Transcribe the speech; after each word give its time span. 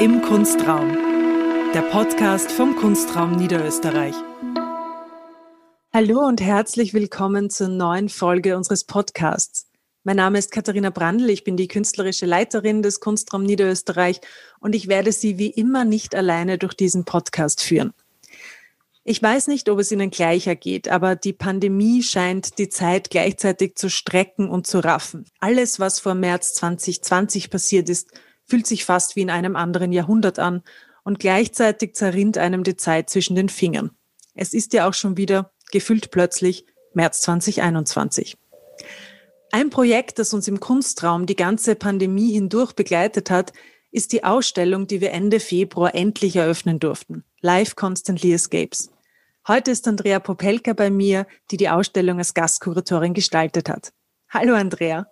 Im 0.00 0.22
Kunstraum, 0.22 0.92
der 1.72 1.82
Podcast 1.82 2.50
vom 2.50 2.74
Kunstraum 2.74 3.36
Niederösterreich. 3.36 4.16
Hallo 5.92 6.26
und 6.26 6.40
herzlich 6.40 6.92
willkommen 6.94 7.48
zur 7.48 7.68
neuen 7.68 8.08
Folge 8.08 8.56
unseres 8.56 8.84
Podcasts. 8.84 9.70
Mein 10.02 10.16
Name 10.16 10.38
ist 10.38 10.50
Katharina 10.50 10.90
Brandl, 10.90 11.30
ich 11.30 11.44
bin 11.44 11.56
die 11.56 11.68
künstlerische 11.68 12.26
Leiterin 12.26 12.82
des 12.82 12.98
Kunstraum 12.98 13.44
Niederösterreich 13.44 14.20
und 14.58 14.74
ich 14.74 14.88
werde 14.88 15.12
Sie 15.12 15.38
wie 15.38 15.50
immer 15.50 15.84
nicht 15.84 16.16
alleine 16.16 16.58
durch 16.58 16.74
diesen 16.74 17.04
Podcast 17.04 17.62
führen. 17.62 17.94
Ich 19.06 19.22
weiß 19.22 19.48
nicht, 19.48 19.68
ob 19.68 19.78
es 19.78 19.92
Ihnen 19.92 20.08
gleicher 20.08 20.56
geht, 20.56 20.88
aber 20.88 21.14
die 21.14 21.34
Pandemie 21.34 22.02
scheint 22.02 22.58
die 22.58 22.70
Zeit 22.70 23.10
gleichzeitig 23.10 23.76
zu 23.76 23.90
strecken 23.90 24.48
und 24.48 24.66
zu 24.66 24.78
raffen. 24.78 25.26
Alles, 25.40 25.78
was 25.78 26.00
vor 26.00 26.14
März 26.14 26.54
2020 26.54 27.50
passiert 27.50 27.90
ist, 27.90 28.12
fühlt 28.46 28.66
sich 28.66 28.86
fast 28.86 29.14
wie 29.14 29.20
in 29.20 29.28
einem 29.28 29.56
anderen 29.56 29.92
Jahrhundert 29.92 30.38
an 30.38 30.62
und 31.02 31.18
gleichzeitig 31.18 31.94
zerrinnt 31.94 32.38
einem 32.38 32.64
die 32.64 32.76
Zeit 32.76 33.10
zwischen 33.10 33.36
den 33.36 33.50
Fingern. 33.50 33.90
Es 34.34 34.54
ist 34.54 34.72
ja 34.72 34.88
auch 34.88 34.94
schon 34.94 35.18
wieder, 35.18 35.52
gefühlt 35.70 36.10
plötzlich, 36.10 36.64
März 36.94 37.20
2021. 37.20 38.38
Ein 39.50 39.68
Projekt, 39.68 40.18
das 40.18 40.32
uns 40.32 40.48
im 40.48 40.60
Kunstraum 40.60 41.26
die 41.26 41.36
ganze 41.36 41.74
Pandemie 41.74 42.32
hindurch 42.32 42.72
begleitet 42.72 43.30
hat, 43.30 43.52
ist 43.90 44.12
die 44.12 44.24
Ausstellung, 44.24 44.86
die 44.86 45.02
wir 45.02 45.12
Ende 45.12 45.40
Februar 45.40 45.94
endlich 45.94 46.36
eröffnen 46.36 46.80
durften. 46.80 47.22
Life 47.42 47.74
Constantly 47.76 48.32
Escapes. 48.32 48.93
Heute 49.46 49.72
ist 49.72 49.86
Andrea 49.86 50.20
Popelka 50.20 50.72
bei 50.72 50.88
mir, 50.88 51.26
die 51.50 51.58
die 51.58 51.68
Ausstellung 51.68 52.16
als 52.16 52.32
Gastkuratorin 52.32 53.12
gestaltet 53.12 53.68
hat. 53.68 53.92
Hallo 54.30 54.54
Andrea. 54.54 55.06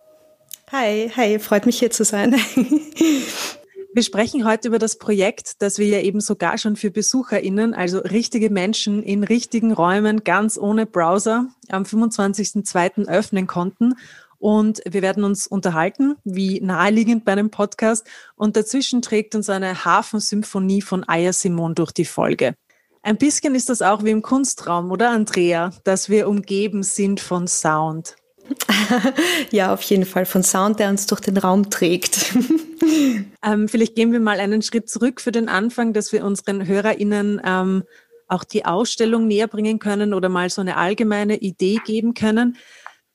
Hi, 0.71 1.11
hi, 1.15 1.39
freut 1.39 1.67
mich 1.67 1.79
hier 1.79 1.91
zu 1.91 2.03
sein. 2.03 2.35
Wir 3.95 4.03
sprechen 4.03 4.47
heute 4.47 4.69
über 4.69 4.79
das 4.79 4.97
Projekt, 4.97 5.61
das 5.61 5.79
wir 5.79 5.87
ja 5.87 6.01
eben 6.01 6.23
sogar 6.23 6.57
schon 6.57 6.77
für 6.77 6.91
BesucherInnen, 6.91 7.75
also 7.75 7.99
richtige 7.99 8.49
Menschen 8.49 9.03
in 9.03 9.23
richtigen 9.23 9.71
Räumen, 9.71 10.25
ganz 10.25 10.57
ohne 10.57 10.87
Browser, 10.87 11.49
am 11.69 11.83
25.02. 11.83 13.07
öffnen 13.09 13.47
konnten. 13.47 13.97
Und 14.39 14.81
wir 14.89 15.03
werden 15.03 15.25
uns 15.25 15.47
unterhalten, 15.47 16.17
wie 16.25 16.63
naheliegend 16.63 17.27
bei 17.27 17.33
einem 17.33 17.51
Podcast. 17.51 18.07
Und 18.35 18.57
dazwischen 18.57 19.03
trägt 19.03 19.35
uns 19.35 19.51
eine 19.51 19.85
Hafensymphonie 19.85 20.81
von 20.81 21.07
Aya 21.07 21.35
Simon 21.35 21.75
durch 21.75 21.93
die 21.93 22.07
Folge. 22.07 22.55
Ein 23.03 23.17
bisschen 23.17 23.55
ist 23.55 23.69
das 23.69 23.83
auch 23.83 24.05
wie 24.05 24.11
im 24.11 24.23
Kunstraum, 24.23 24.93
oder 24.93 25.11
Andrea, 25.11 25.73
dass 25.85 26.09
wir 26.09 26.29
umgeben 26.29 26.85
sind 26.85 27.19
von 27.21 27.49
Sound. 27.49 28.17
ja, 29.51 29.73
auf 29.73 29.83
jeden 29.83 30.05
Fall 30.05 30.25
von 30.25 30.43
Sound, 30.43 30.79
der 30.79 30.89
uns 30.89 31.07
durch 31.07 31.21
den 31.21 31.37
Raum 31.37 31.71
trägt. 31.71 32.35
ähm, 33.45 33.69
vielleicht 33.69 33.97
gehen 33.97 34.13
wir 34.13 34.21
mal 34.21 34.39
einen 34.39 34.63
Schritt 34.63 34.89
zurück 34.89 35.21
für 35.21 35.33
den 35.33 35.49
Anfang, 35.49 35.93
dass 35.93 36.13
wir 36.13 36.25
unseren 36.25 36.67
HörerInnen 36.67 37.41
ähm, 37.45 37.85
auch 38.29 38.45
die 38.45 38.65
Ausstellung 38.65 39.27
näher 39.27 39.49
bringen 39.49 39.79
können 39.79 40.15
oder 40.15 40.29
mal 40.29 40.49
so 40.49 40.61
eine 40.61 40.77
allgemeine 40.77 41.39
Idee 41.39 41.81
geben 41.85 42.15
können. 42.15 42.57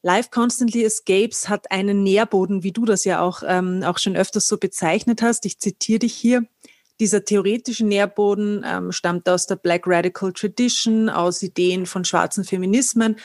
Life 0.04 0.30
Constantly 0.32 0.86
Escapes 0.86 1.50
hat 1.50 1.72
einen 1.72 2.04
Nährboden, 2.04 2.64
wie 2.64 2.72
du 2.72 2.86
das 2.86 3.04
ja 3.04 3.22
auch, 3.22 3.42
ähm, 3.46 3.84
auch 3.84 3.98
schon 3.98 4.16
öfters 4.16 4.48
so 4.48 4.58
bezeichnet 4.58 5.22
hast. 5.22 5.46
Ich 5.46 5.60
zitiere 5.60 6.00
dich 6.00 6.14
hier. 6.14 6.46
Dieser 7.00 7.24
theoretische 7.24 7.86
Nährboden 7.86 8.66
ähm, 8.68 8.92
stammt 8.92 9.30
aus 9.30 9.46
der 9.46 9.56
Black 9.56 9.84
Radical 9.86 10.34
Tradition, 10.34 11.10
aus 11.10 11.42
Ideen 11.44 11.86
von 11.86 12.06
schwarzen 12.06 12.44
Feminismen, 12.44 13.18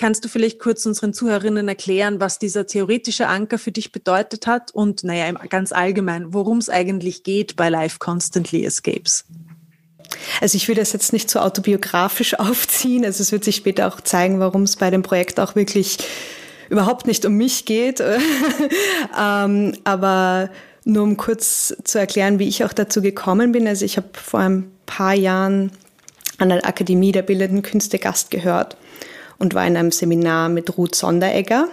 Kannst 0.00 0.24
du 0.24 0.28
vielleicht 0.28 0.60
kurz 0.60 0.86
unseren 0.86 1.12
Zuhörerinnen 1.12 1.66
erklären, 1.66 2.20
was 2.20 2.38
dieser 2.38 2.68
theoretische 2.68 3.26
Anker 3.26 3.58
für 3.58 3.72
dich 3.72 3.90
bedeutet 3.90 4.46
hat 4.46 4.70
und, 4.70 5.02
naja, 5.02 5.32
ganz 5.48 5.72
allgemein, 5.72 6.32
worum 6.32 6.58
es 6.58 6.70
eigentlich 6.70 7.24
geht 7.24 7.56
bei 7.56 7.68
Life 7.68 7.98
Constantly 7.98 8.64
Escapes? 8.64 9.24
Also 10.40 10.54
ich 10.54 10.68
will 10.68 10.76
das 10.76 10.92
jetzt 10.92 11.12
nicht 11.12 11.28
so 11.28 11.40
autobiografisch 11.40 12.34
aufziehen. 12.38 13.04
Also 13.04 13.22
es 13.22 13.32
wird 13.32 13.42
sich 13.42 13.56
später 13.56 13.88
auch 13.88 14.00
zeigen, 14.00 14.38
warum 14.38 14.62
es 14.62 14.76
bei 14.76 14.90
dem 14.90 15.02
Projekt 15.02 15.40
auch 15.40 15.56
wirklich 15.56 15.98
überhaupt 16.70 17.08
nicht 17.08 17.26
um 17.26 17.34
mich 17.34 17.64
geht. 17.64 18.00
ähm, 19.20 19.74
aber 19.82 20.50
nur 20.88 21.02
um 21.02 21.16
kurz 21.16 21.74
zu 21.84 21.98
erklären, 21.98 22.38
wie 22.38 22.48
ich 22.48 22.64
auch 22.64 22.72
dazu 22.72 23.02
gekommen 23.02 23.52
bin. 23.52 23.68
Also 23.68 23.84
ich 23.84 23.98
habe 23.98 24.08
vor 24.14 24.40
ein 24.40 24.70
paar 24.86 25.14
Jahren 25.14 25.70
an 26.38 26.48
der 26.48 26.66
Akademie 26.66 27.12
der 27.12 27.22
Bildenden 27.22 27.62
Künste 27.62 27.98
Gast 27.98 28.30
gehört 28.30 28.76
und 29.38 29.54
war 29.54 29.66
in 29.66 29.76
einem 29.76 29.92
Seminar 29.92 30.48
mit 30.48 30.78
Ruth 30.78 30.94
Sonderegger, 30.94 31.68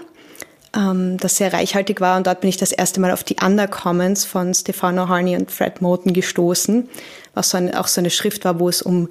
ähm, 0.76 1.18
das 1.18 1.38
sehr 1.38 1.54
reichhaltig 1.54 2.02
war. 2.02 2.18
Und 2.18 2.28
dort 2.28 2.42
bin 2.42 2.50
ich 2.50 2.58
das 2.58 2.74
erste 2.74 3.00
Mal 3.00 3.12
auf 3.12 3.24
die 3.24 3.38
Undercommons 3.42 4.26
von 4.26 4.54
Stefano 4.54 5.08
Harney 5.08 5.38
und 5.38 5.50
Fred 5.50 5.82
Moten 5.82 6.12
gestoßen, 6.12 6.90
was 7.34 7.52
so 7.52 7.58
eine, 7.58 7.80
auch 7.80 7.88
so 7.88 8.02
eine 8.02 8.10
Schrift 8.10 8.44
war, 8.44 8.60
wo 8.60 8.68
es 8.68 8.82
um 8.82 9.08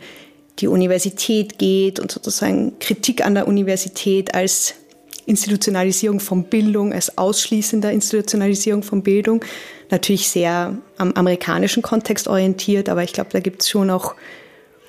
die 0.59 0.69
Universität 0.69 1.59
geht 1.59 1.99
und 1.99 2.13
sozusagen 2.13 2.79
Kritik 2.79 3.25
an 3.25 3.35
der 3.35 3.49
Universität 3.49 4.35
als 4.35 4.75
Institutionalisierung 5.27 6.21
von 6.21 6.45
Bildung, 6.45 6.93
als 6.93 7.17
ausschließender 7.17 7.91
Institutionalisierung 7.93 8.83
von 8.83 9.03
Bildung. 9.03 9.45
Natürlich 9.91 10.29
sehr 10.29 10.77
am 10.99 11.13
amerikanischen 11.13 11.83
Kontext 11.83 12.29
orientiert, 12.29 12.89
aber 12.89 13.03
ich 13.03 13.13
glaube, 13.13 13.31
da 13.33 13.41
gibt 13.41 13.63
es 13.63 13.69
schon 13.69 13.91
auch 13.91 14.15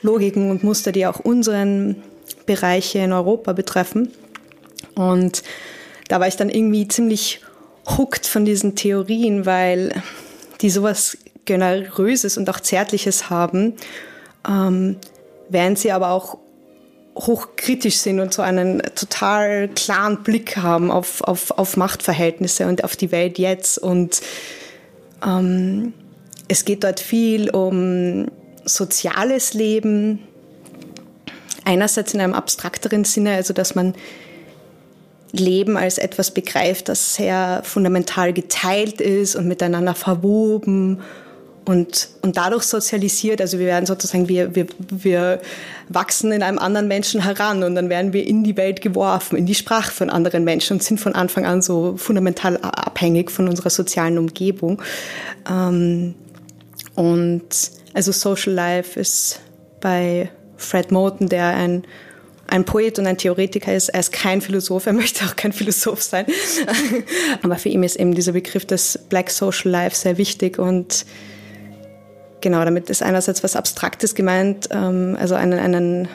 Logiken 0.02 0.52
und 0.52 0.64
Muster, 0.64 0.92
die 0.92 1.06
auch 1.08 1.20
unseren 1.20 2.04
Bereiche 2.46 3.00
in 3.00 3.12
Europa 3.12 3.54
betreffen. 3.54 4.12
Und 4.94 5.44
da 6.08 6.20
war 6.20 6.28
ich 6.28 6.36
dann 6.36 6.50
irgendwie 6.50 6.88
ziemlich 6.88 7.42
hooked 7.98 8.28
von 8.28 8.46
diesen 8.46 8.76
Theorien, 8.76 9.46
weil 9.46 10.02
die 10.62 10.70
sowas 10.70 11.18
Generöses 11.46 12.38
und 12.38 12.50
auch 12.50 12.60
Zärtliches 12.60 13.30
haben, 13.30 13.74
ähm, 14.48 14.98
während 15.50 15.78
sie 15.78 15.92
aber 15.92 16.10
auch 16.10 16.40
hochkritisch 17.18 17.98
sind 17.98 18.20
und 18.20 18.34
so 18.34 18.42
einen 18.42 18.82
total 18.96 19.70
klaren 19.70 20.24
Blick 20.24 20.58
haben 20.58 20.92
auf, 20.92 21.22
auf, 21.22 21.52
auf 21.52 21.78
Machtverhältnisse 21.78 22.68
und 22.68 22.84
auf 22.84 22.96
die 22.96 23.12
Welt 23.12 23.40
jetzt. 23.40 23.78
Und 23.78 24.22
ähm, 25.26 25.94
es 26.48 26.66
geht 26.66 26.84
dort 26.84 27.00
viel 27.00 27.50
um 27.50 28.28
soziales 28.66 29.54
Leben, 29.54 30.28
einerseits 31.64 32.14
in 32.14 32.22
einem 32.22 32.34
abstrakteren 32.34 33.06
Sinne, 33.06 33.36
also 33.36 33.54
dass 33.54 33.76
man 33.76 33.96
Leben 35.32 35.78
als 35.78 35.98
etwas 35.98 36.32
begreift, 36.32 36.90
das 36.90 37.16
sehr 37.16 37.62
fundamental 37.64 38.34
geteilt 38.34 39.02
ist 39.02 39.36
und 39.36 39.48
miteinander 39.48 39.96
verwoben 39.96 41.02
und, 41.66 42.10
und 42.22 42.38
dadurch 42.38 42.64
sozialisiert. 42.64 43.42
Also 43.42 43.60
wir 43.60 43.66
werden 43.66 43.86
sozusagen, 43.86 44.30
wir, 44.30 44.56
wir, 44.56 44.68
wir 44.90 45.42
wachsen 45.90 46.32
in 46.32 46.44
einem 46.44 46.60
anderen 46.60 46.88
Menschen 46.88 47.24
heran 47.24 47.64
und 47.64 47.76
dann 47.76 47.90
werden 47.90 48.14
wir 48.14 48.26
in 48.26 48.44
die 48.44 48.56
Welt 48.56 48.82
geworfen, 48.82 49.38
in 49.38 49.46
die 49.46 49.56
Sprache 49.56 49.92
von 49.92 50.10
anderen 50.10 50.44
Menschen 50.44 50.74
und 50.74 50.84
sind 50.84 51.00
von 51.00 51.16
Anfang 51.16 51.46
an 51.46 51.62
so 51.62 51.98
fundamental 51.98 52.58
abhängig 52.58 53.32
von 53.32 53.48
unserer 53.48 53.70
sozialen 53.70 54.18
Umgebung. 54.18 54.82
Ähm, 55.50 56.14
und 56.96 57.72
also 57.94 58.12
Social 58.12 58.54
Life 58.54 59.00
ist 59.00 59.42
bei 59.82 60.30
Fred 60.58 60.92
Moten, 60.92 61.30
der 61.30 61.48
ein, 61.48 61.84
ein 62.48 62.64
Poet 62.64 63.00
und 63.00 63.08
ein 63.08 63.18
Theoretiker 63.18 63.74
ist. 63.74 63.90
Er 63.90 64.00
ist 64.00 64.14
kein 64.14 64.42
Philosoph, 64.42 64.86
er 64.86 64.94
möchte 65.02 65.26
auch 65.26 65.36
kein 65.36 65.52
Philosoph 65.52 66.04
sein. 66.04 66.26
Aber 67.42 67.56
für 67.58 67.70
ihn 67.70 67.84
ist 67.84 67.96
eben 67.96 68.14
dieser 68.14 68.34
Begriff 68.34 68.66
des 68.66 69.00
Black 69.10 69.30
Social 69.30 69.72
Life 69.72 69.96
sehr 69.96 70.18
wichtig 70.18 70.60
und 70.60 71.06
genau, 72.46 72.64
damit 72.64 72.92
ist 72.92 73.02
einerseits 73.02 73.44
was 73.44 73.56
Abstraktes 73.56 74.14
gemeint, 74.14 74.70
ähm, 74.70 75.18
also 75.20 75.34
einen, 75.34 75.58
einen 75.58 76.08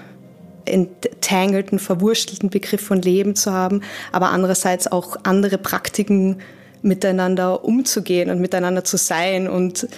entangelten, 0.65 1.81
verwurstelten 1.81 2.51
Begriff 2.51 2.81
von 2.81 3.03
Leben 3.03 3.35
zu 3.35 3.51
haben, 3.53 3.83
aber 4.13 4.31
andererseits 4.31 4.87
auch 4.87 5.17
andere 5.25 5.59
Praktiken 5.59 6.37
miteinander 6.83 7.65
umzugehen 7.65 8.31
und 8.31 8.41
miteinander 8.41 8.85
zu 8.85 8.97
sein 8.97 9.49
und 9.49 9.89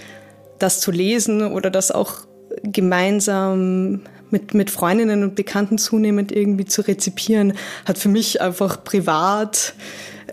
das 0.59 0.81
zu 0.81 0.91
lesen 0.91 1.53
oder 1.53 1.69
das 1.69 1.91
auch 1.91 2.21
gemeinsam 2.63 4.01
mit, 4.31 4.55
mit 4.55 4.71
Freundinnen 4.71 5.25
und 5.25 5.35
Bekannten 5.35 5.77
zunehmend 5.77 6.33
irgendwie 6.33 6.65
zu 6.65 6.81
rezipieren, 6.81 7.53
hat 7.85 7.99
für 7.99 8.09
mich 8.09 8.41
einfach 8.41 8.83
privat 8.85 9.75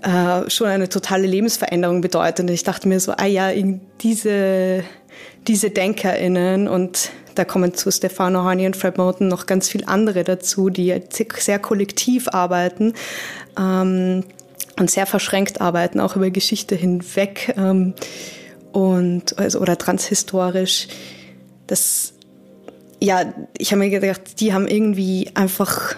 äh, 0.01 0.49
schon 0.49 0.67
eine 0.67 0.87
totale 0.87 1.27
Lebensveränderung 1.27 1.99
bedeutet. 1.99 2.47
Und 2.47 2.53
ich 2.53 2.63
dachte 2.63 2.87
mir 2.87 3.01
so, 3.01 3.11
ah 3.11 3.25
ja, 3.25 3.51
diese, 3.99 4.85
diese 5.47 5.69
DenkerInnen 5.69 6.67
und 6.67 7.11
da 7.35 7.45
kommen 7.45 7.73
zu 7.73 7.91
Stefano 7.91 8.43
Horny 8.43 8.65
und 8.65 8.75
Fred 8.75 8.97
Moten 8.97 9.27
noch 9.27 9.45
ganz 9.45 9.69
viel 9.69 9.85
andere 9.85 10.23
dazu, 10.23 10.69
die 10.69 11.01
sehr 11.37 11.59
kollektiv 11.59 12.27
arbeiten 12.27 12.93
ähm, 13.57 14.23
und 14.77 14.91
sehr 14.91 15.05
verschränkt 15.05 15.61
arbeiten, 15.61 15.99
auch 15.99 16.15
über 16.15 16.29
Geschichte 16.29 16.75
hinweg 16.75 17.53
ähm, 17.57 17.93
und 18.71 19.39
also, 19.39 19.59
oder 19.59 19.77
transhistorisch. 19.77 20.87
Das 21.67 22.13
ja, 23.01 23.33
ich 23.57 23.71
habe 23.71 23.79
mir 23.79 23.89
gedacht, 23.89 24.39
die 24.41 24.53
haben 24.53 24.67
irgendwie 24.67 25.29
einfach 25.33 25.95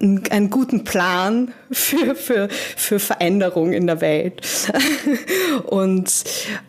einen 0.00 0.50
guten 0.50 0.84
Plan 0.84 1.52
für, 1.70 2.14
für, 2.14 2.48
für 2.50 2.98
Veränderung 2.98 3.72
in 3.72 3.86
der 3.86 4.00
Welt. 4.00 4.42
und, 5.66 6.12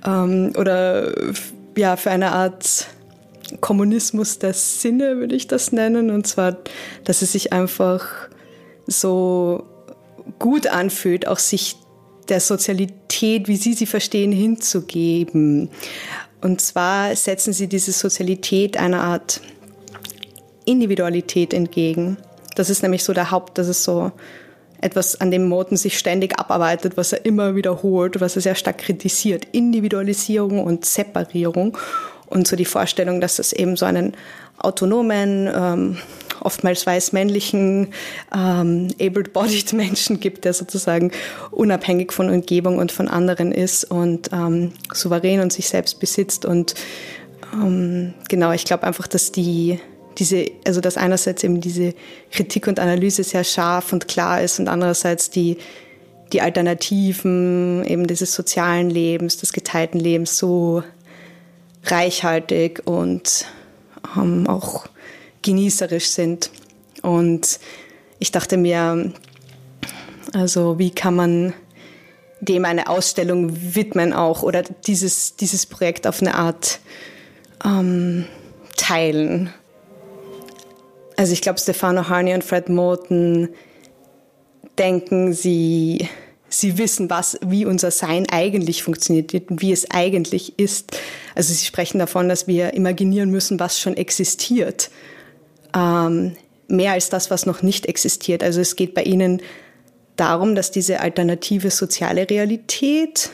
ähm, 0.06 0.54
oder, 0.57 1.13
ja, 1.77 1.95
für 1.95 2.12
eine 2.12 2.31
Art 2.31 2.88
Kommunismus 3.62 4.39
der 4.39 4.54
Sinne, 4.54 5.18
würde 5.18 5.36
ich 5.36 5.48
das 5.48 5.71
nennen. 5.71 6.12
Und 6.12 6.27
zwar, 6.27 6.57
dass 7.04 7.21
es 7.21 7.31
sich 7.31 7.54
einfach 7.54 8.30
so 8.88 9.66
gut 10.38 10.68
anfühlt, 10.68 11.27
auch 11.27 11.39
sich 11.39 11.75
der 12.27 12.39
Sozialität, 12.39 13.48
wie 13.48 13.56
Sie 13.56 13.74
sie 13.74 13.86
verstehen, 13.86 14.31
hinzugeben. 14.31 15.69
Und 16.42 16.62
zwar 16.62 17.16
setzen 17.16 17.54
Sie 17.54 17.68
diese 17.68 17.92
Sozialität 17.92 18.77
einer 18.77 19.01
Art 19.01 19.42
Individualität 20.66 21.54
entgegen. 21.54 22.18
Das 22.56 22.69
ist 22.69 22.83
nämlich 22.83 23.04
so 23.04 23.13
der 23.13 23.31
Haupt, 23.31 23.57
das 23.57 23.68
ist 23.68 23.83
so 23.83 24.12
etwas, 24.81 25.20
an 25.20 25.31
dem 25.31 25.48
Moten 25.48 25.78
sich 25.78 25.98
ständig 25.98 26.40
abarbeitet, 26.40 26.98
was 26.98 27.14
er 27.14 27.26
immer 27.26 27.56
wiederholt, 27.56 28.22
was 28.22 28.36
er 28.36 28.42
sehr 28.42 28.56
stark 28.56 28.80
kritisiert. 28.80 29.48
Individualisierung 29.52 30.64
und 30.64 30.86
Separierung 30.86 31.78
und 32.28 32.48
so 32.48 32.56
die 32.56 32.66
Vorstellung, 32.66 33.22
dass 33.22 33.40
es 33.40 33.54
eben 33.54 33.76
so 33.76 33.86
einen 33.86 34.14
autonomen, 34.58 35.50
ähm, 35.54 35.98
oftmals 36.42 36.86
weiß-männlichen, 36.86 37.94
ähm, 38.34 38.88
able-bodied 39.00 39.74
Menschen 39.74 40.20
gibt, 40.20 40.46
der 40.46 40.54
sozusagen 40.54 41.12
unabhängig 41.52 42.14
von 42.14 42.30
Umgebung 42.30 42.78
und 42.78 42.92
von 42.92 43.08
anderen 43.08 43.52
ist 43.52 43.86
und 43.86 44.30
ähm, 44.31 44.74
souverän 44.94 45.42
und 45.42 45.52
sich 45.52 45.68
selbst 45.68 46.00
besitzt. 46.00 46.46
Und 46.46 46.76
ähm, 47.54 48.14
genau, 48.28 48.52
ich 48.52 48.66
glaube 48.66 48.84
einfach, 48.84 49.08
dass 49.08 49.31
die 49.31 49.80
diese, 50.19 50.45
also 50.66 50.81
dass 50.81 50.98
einerseits 50.98 51.44
eben 51.44 51.62
diese 51.62 51.94
Kritik 52.31 52.68
und 52.68 52.80
Analyse 52.80 53.24
sehr 53.24 53.44
scharf 53.44 53.94
und 53.94 54.07
klar 54.07 54.42
ist 54.42 54.60
und 54.60 54.68
andererseits 54.68 55.30
die, 55.30 55.57
die 56.33 56.42
Alternativen 56.42 57.83
eben 57.86 58.06
dieses 58.06 58.33
sozialen 58.33 58.89
Lebens, 58.89 59.38
des 59.38 59.54
geteilten 59.54 60.00
Lebens 60.00 60.38
so 60.38 60.83
reichhaltig 61.86 62.81
und 62.86 63.45
ähm, 64.16 64.48
auch 64.48 64.88
genießerisch 65.42 66.10
sind. 66.10 66.51
Und 67.01 67.60
ich 68.19 68.31
dachte 68.31 68.57
mir, 68.57 69.13
also 70.33 70.77
wie 70.77 70.92
kann 70.92 71.16
man 71.16 71.54
dem 72.42 72.66
eine 72.66 72.88
Ausstellung 72.89 73.75
widmen 73.75 74.13
auch 74.13 74.44
oder 74.44 74.63
dieses, 74.63 75.36
dieses 75.36 75.66
Projekt 75.66 76.07
auf 76.07 76.21
eine 76.21 76.36
Art 76.36 76.80
ähm, 77.66 78.25
teilen. 78.77 79.54
Also 81.19 81.33
ich 81.33 81.42
glaube, 81.42 81.60
Stefano 81.60 82.07
Harney 82.07 82.33
und 82.33 82.45
Fred 82.45 82.69
Moten 82.69 83.50
denken, 84.77 85.33
sie, 85.33 86.07
sie 86.48 86.77
wissen, 86.77 87.10
was, 87.10 87.38
wie 87.45 87.66
unser 87.66 87.92
Sein 87.92 88.25
eigentlich 88.31 88.83
funktioniert, 88.83 89.33
wie 89.50 89.74
es 89.74 89.92
eigentlich 89.92 90.57
ist. 90.57 90.98
Also 91.36 91.54
sie 91.54 91.66
sprechen 91.66 92.00
davon, 92.00 92.30
dass 92.30 92.48
wir 92.48 92.74
imaginieren 92.74 93.31
müssen, 93.31 93.60
was 93.60 93.81
schon 93.81 93.98
existiert 93.98 94.92
ähm, 95.75 96.38
mehr 96.69 96.94
als 96.94 97.10
das, 97.10 97.30
was 97.30 97.45
noch 97.45 97.63
nicht 97.63 97.88
existiert. 97.88 98.42
Also 98.42 98.62
es 98.62 98.77
geht 98.77 98.94
bei 98.94 99.04
Ihnen 99.04 99.42
darum, 100.16 100.56
dass 100.56 100.71
diese 100.71 101.01
alternative 101.01 101.69
soziale 101.69 102.30
Realität 102.30 103.30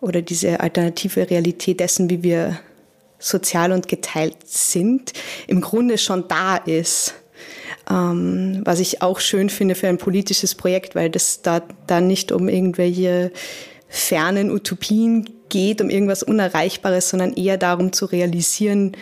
oder 0.00 0.22
diese 0.22 0.60
alternative 0.60 1.28
Realität 1.28 1.78
dessen, 1.78 2.08
wie 2.08 2.22
wir 2.22 2.58
sozial 3.18 3.72
und 3.72 3.88
geteilt 3.88 4.36
sind, 4.46 5.12
im 5.46 5.60
Grunde 5.60 5.98
schon 5.98 6.28
da 6.28 6.56
ist. 6.56 7.14
Ähm, 7.88 8.62
was 8.64 8.80
ich 8.80 9.02
auch 9.02 9.20
schön 9.20 9.48
finde 9.48 9.74
für 9.74 9.88
ein 9.88 9.98
politisches 9.98 10.54
Projekt, 10.54 10.94
weil 10.94 11.10
das 11.10 11.42
da 11.42 11.62
dann 11.86 12.06
nicht 12.06 12.32
um 12.32 12.48
irgendwelche 12.48 13.30
fernen 13.88 14.50
Utopien 14.50 15.28
geht, 15.48 15.80
um 15.80 15.90
irgendwas 15.90 16.22
Unerreichbares, 16.22 17.10
sondern 17.10 17.32
eher 17.32 17.56
darum 17.56 17.92
zu 17.92 18.06
realisieren, 18.06 18.96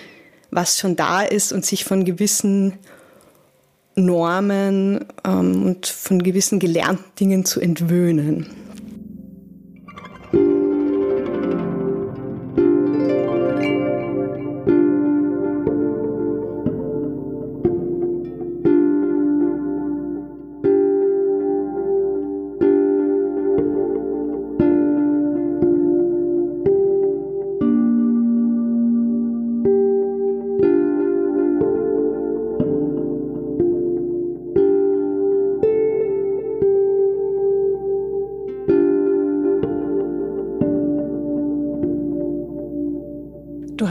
was 0.50 0.78
schon 0.78 0.96
da 0.96 1.22
ist 1.22 1.52
und 1.52 1.64
sich 1.64 1.84
von 1.84 2.04
gewissen 2.04 2.78
Normen 3.96 5.06
ähm, 5.24 5.64
und 5.64 5.86
von 5.86 6.22
gewissen 6.22 6.58
gelernten 6.58 7.04
Dingen 7.18 7.44
zu 7.44 7.60
entwöhnen. 7.60 8.63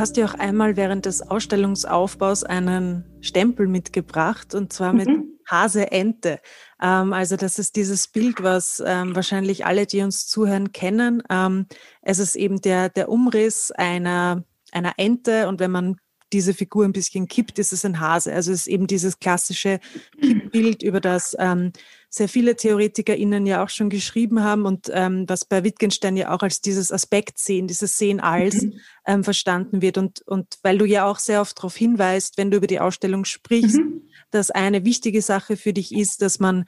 Hast 0.04 0.18
ja 0.18 0.26
auch 0.26 0.34
einmal 0.34 0.76
während 0.76 1.06
des 1.06 1.22
Ausstellungsaufbaus 1.22 2.44
einen 2.44 3.06
Stempel 3.22 3.70
mitgebracht 3.70 4.54
und 4.54 4.74
zwar 4.74 4.92
mit 4.92 5.08
mhm. 5.08 5.40
Hase 5.50 5.94
Ente. 5.94 6.42
Ähm, 6.82 7.14
also 7.14 7.38
das 7.38 7.58
ist 7.58 7.78
dieses 7.78 8.10
Bild, 8.10 8.44
was 8.44 8.84
ähm, 8.86 9.16
wahrscheinlich 9.16 9.66
alle, 9.66 9.86
die 9.86 10.02
uns 10.02 10.28
zuhören, 10.28 10.74
kennen. 10.74 11.24
Ähm, 11.30 11.68
es 12.02 12.20
ist 12.20 12.36
eben 12.36 12.60
der, 12.60 12.90
der 12.90 13.08
Umriss 13.08 13.72
einer, 13.72 14.44
einer 14.74 14.96
Ente 14.98 15.48
und 15.48 15.62
wenn 15.62 15.72
man 15.72 15.96
diese 16.34 16.54
Figur 16.54 16.84
ein 16.84 16.94
bisschen 16.94 17.28
kippt, 17.28 17.60
ist 17.60 17.72
es 17.72 17.86
ein 17.86 18.00
Hase. 18.00 18.34
Also 18.34 18.52
es 18.52 18.62
ist 18.62 18.68
eben 18.68 18.88
dieses 18.88 19.20
klassische 19.20 19.80
Kippbild, 20.20 20.84
über 20.84 21.00
das 21.00 21.36
ähm, 21.40 21.72
sehr 22.10 22.28
viele 22.28 22.56
TheoretikerInnen 22.56 23.46
ja 23.46 23.64
auch 23.64 23.70
schon 23.70 23.90
geschrieben 23.90 24.44
haben 24.44 24.66
und 24.66 24.92
ähm, 24.94 25.26
was 25.28 25.46
bei 25.46 25.64
Wittgenstein 25.64 26.18
ja 26.18 26.32
auch 26.32 26.42
als 26.42 26.62
dieses 26.62 26.92
Aspekt 26.92 27.40
sehen, 27.40 27.68
dieses 27.68 27.98
Sehen 27.98 28.20
als 28.20 28.64
mhm. 28.64 28.74
ähm, 29.06 29.24
verstanden 29.24 29.82
wird. 29.82 29.98
Und, 29.98 30.22
und 30.28 30.58
weil 30.64 30.78
du 30.78 30.86
ja 30.86 31.06
auch 31.06 31.20
sehr 31.20 31.42
oft 31.42 31.58
darauf 31.58 31.76
hinweist, 31.76 32.38
wenn 32.38 32.52
du 32.52 32.58
über 32.58 32.68
die 32.68 32.80
Ausstellung 32.80 33.26
sprichst, 33.26 33.78
mhm. 33.78 34.02
dass 34.32 34.52
eine 34.52 34.86
wichtige 34.86 35.22
Sache 35.22 35.56
für 35.56 35.74
dich 35.74 35.94
ist, 35.94 36.22
dass 36.22 36.40
man 36.40 36.66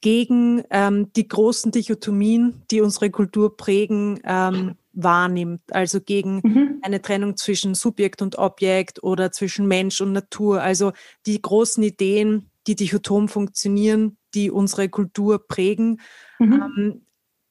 gegen 0.00 0.62
ähm, 0.70 1.12
die 1.14 1.26
großen 1.26 1.72
Dichotomien, 1.72 2.62
die 2.70 2.80
unsere 2.80 3.10
Kultur 3.10 3.56
prägen, 3.56 4.20
ähm, 4.24 4.76
wahrnimmt. 5.02 5.62
Also 5.70 6.00
gegen 6.00 6.40
mhm. 6.42 6.78
eine 6.82 7.00
Trennung 7.00 7.36
zwischen 7.36 7.74
Subjekt 7.74 8.22
und 8.22 8.38
Objekt 8.38 9.02
oder 9.02 9.32
zwischen 9.32 9.66
Mensch 9.66 10.00
und 10.00 10.12
Natur. 10.12 10.62
Also 10.62 10.92
die 11.26 11.40
großen 11.40 11.82
Ideen, 11.82 12.50
die 12.66 12.76
dichotom 12.76 13.28
funktionieren, 13.28 14.18
die 14.34 14.50
unsere 14.50 14.88
Kultur 14.88 15.46
prägen. 15.46 16.00
Mhm. 16.38 16.52
Ähm, 16.52 17.02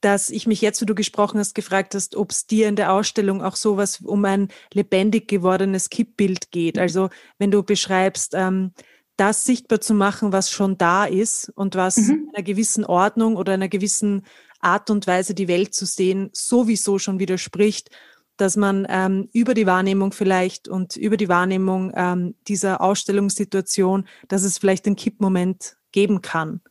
dass 0.01 0.29
ich 0.29 0.45
mich 0.45 0.61
jetzt, 0.61 0.79
wo 0.79 0.85
du 0.85 0.93
gesprochen 0.93 1.39
hast, 1.39 1.55
gefragt 1.55 1.95
hast, 1.95 2.15
ob 2.15 2.29
es 2.29 2.45
dir 2.45 2.67
in 2.67 2.75
der 2.75 2.93
Ausstellung 2.93 3.41
auch 3.41 3.55
sowas 3.55 3.99
um 4.01 4.23
ein 4.25 4.49
lebendig 4.71 5.27
gewordenes 5.27 5.89
Kippbild 5.89 6.51
geht. 6.51 6.75
Mhm. 6.75 6.81
Also 6.81 7.09
wenn 7.39 7.49
du 7.49 7.63
beschreibst, 7.63 8.33
ähm, 8.35 8.73
das 9.17 9.45
sichtbar 9.45 9.81
zu 9.81 9.95
machen, 9.95 10.31
was 10.31 10.51
schon 10.51 10.77
da 10.77 11.05
ist 11.05 11.51
und 11.55 11.75
was 11.75 11.97
mhm. 11.97 12.29
einer 12.33 12.43
gewissen 12.43 12.85
Ordnung 12.85 13.35
oder 13.35 13.53
einer 13.53 13.67
gewissen 13.67 14.23
Art 14.59 14.89
und 14.89 15.07
Weise, 15.07 15.33
die 15.33 15.47
Welt 15.47 15.73
zu 15.73 15.85
sehen, 15.85 16.29
sowieso 16.33 16.99
schon 16.99 17.19
widerspricht, 17.19 17.89
dass 18.37 18.55
man 18.55 18.87
ähm, 18.89 19.29
über 19.33 19.53
die 19.53 19.65
Wahrnehmung 19.65 20.11
vielleicht 20.11 20.67
und 20.67 20.95
über 20.95 21.17
die 21.17 21.29
Wahrnehmung 21.29 21.91
ähm, 21.95 22.35
dieser 22.47 22.81
Ausstellungssituation, 22.81 24.07
dass 24.27 24.43
es 24.43 24.59
vielleicht 24.59 24.85
einen 24.85 24.95
Kippmoment 24.95 25.75
geben 25.91 26.21
kann. 26.21 26.61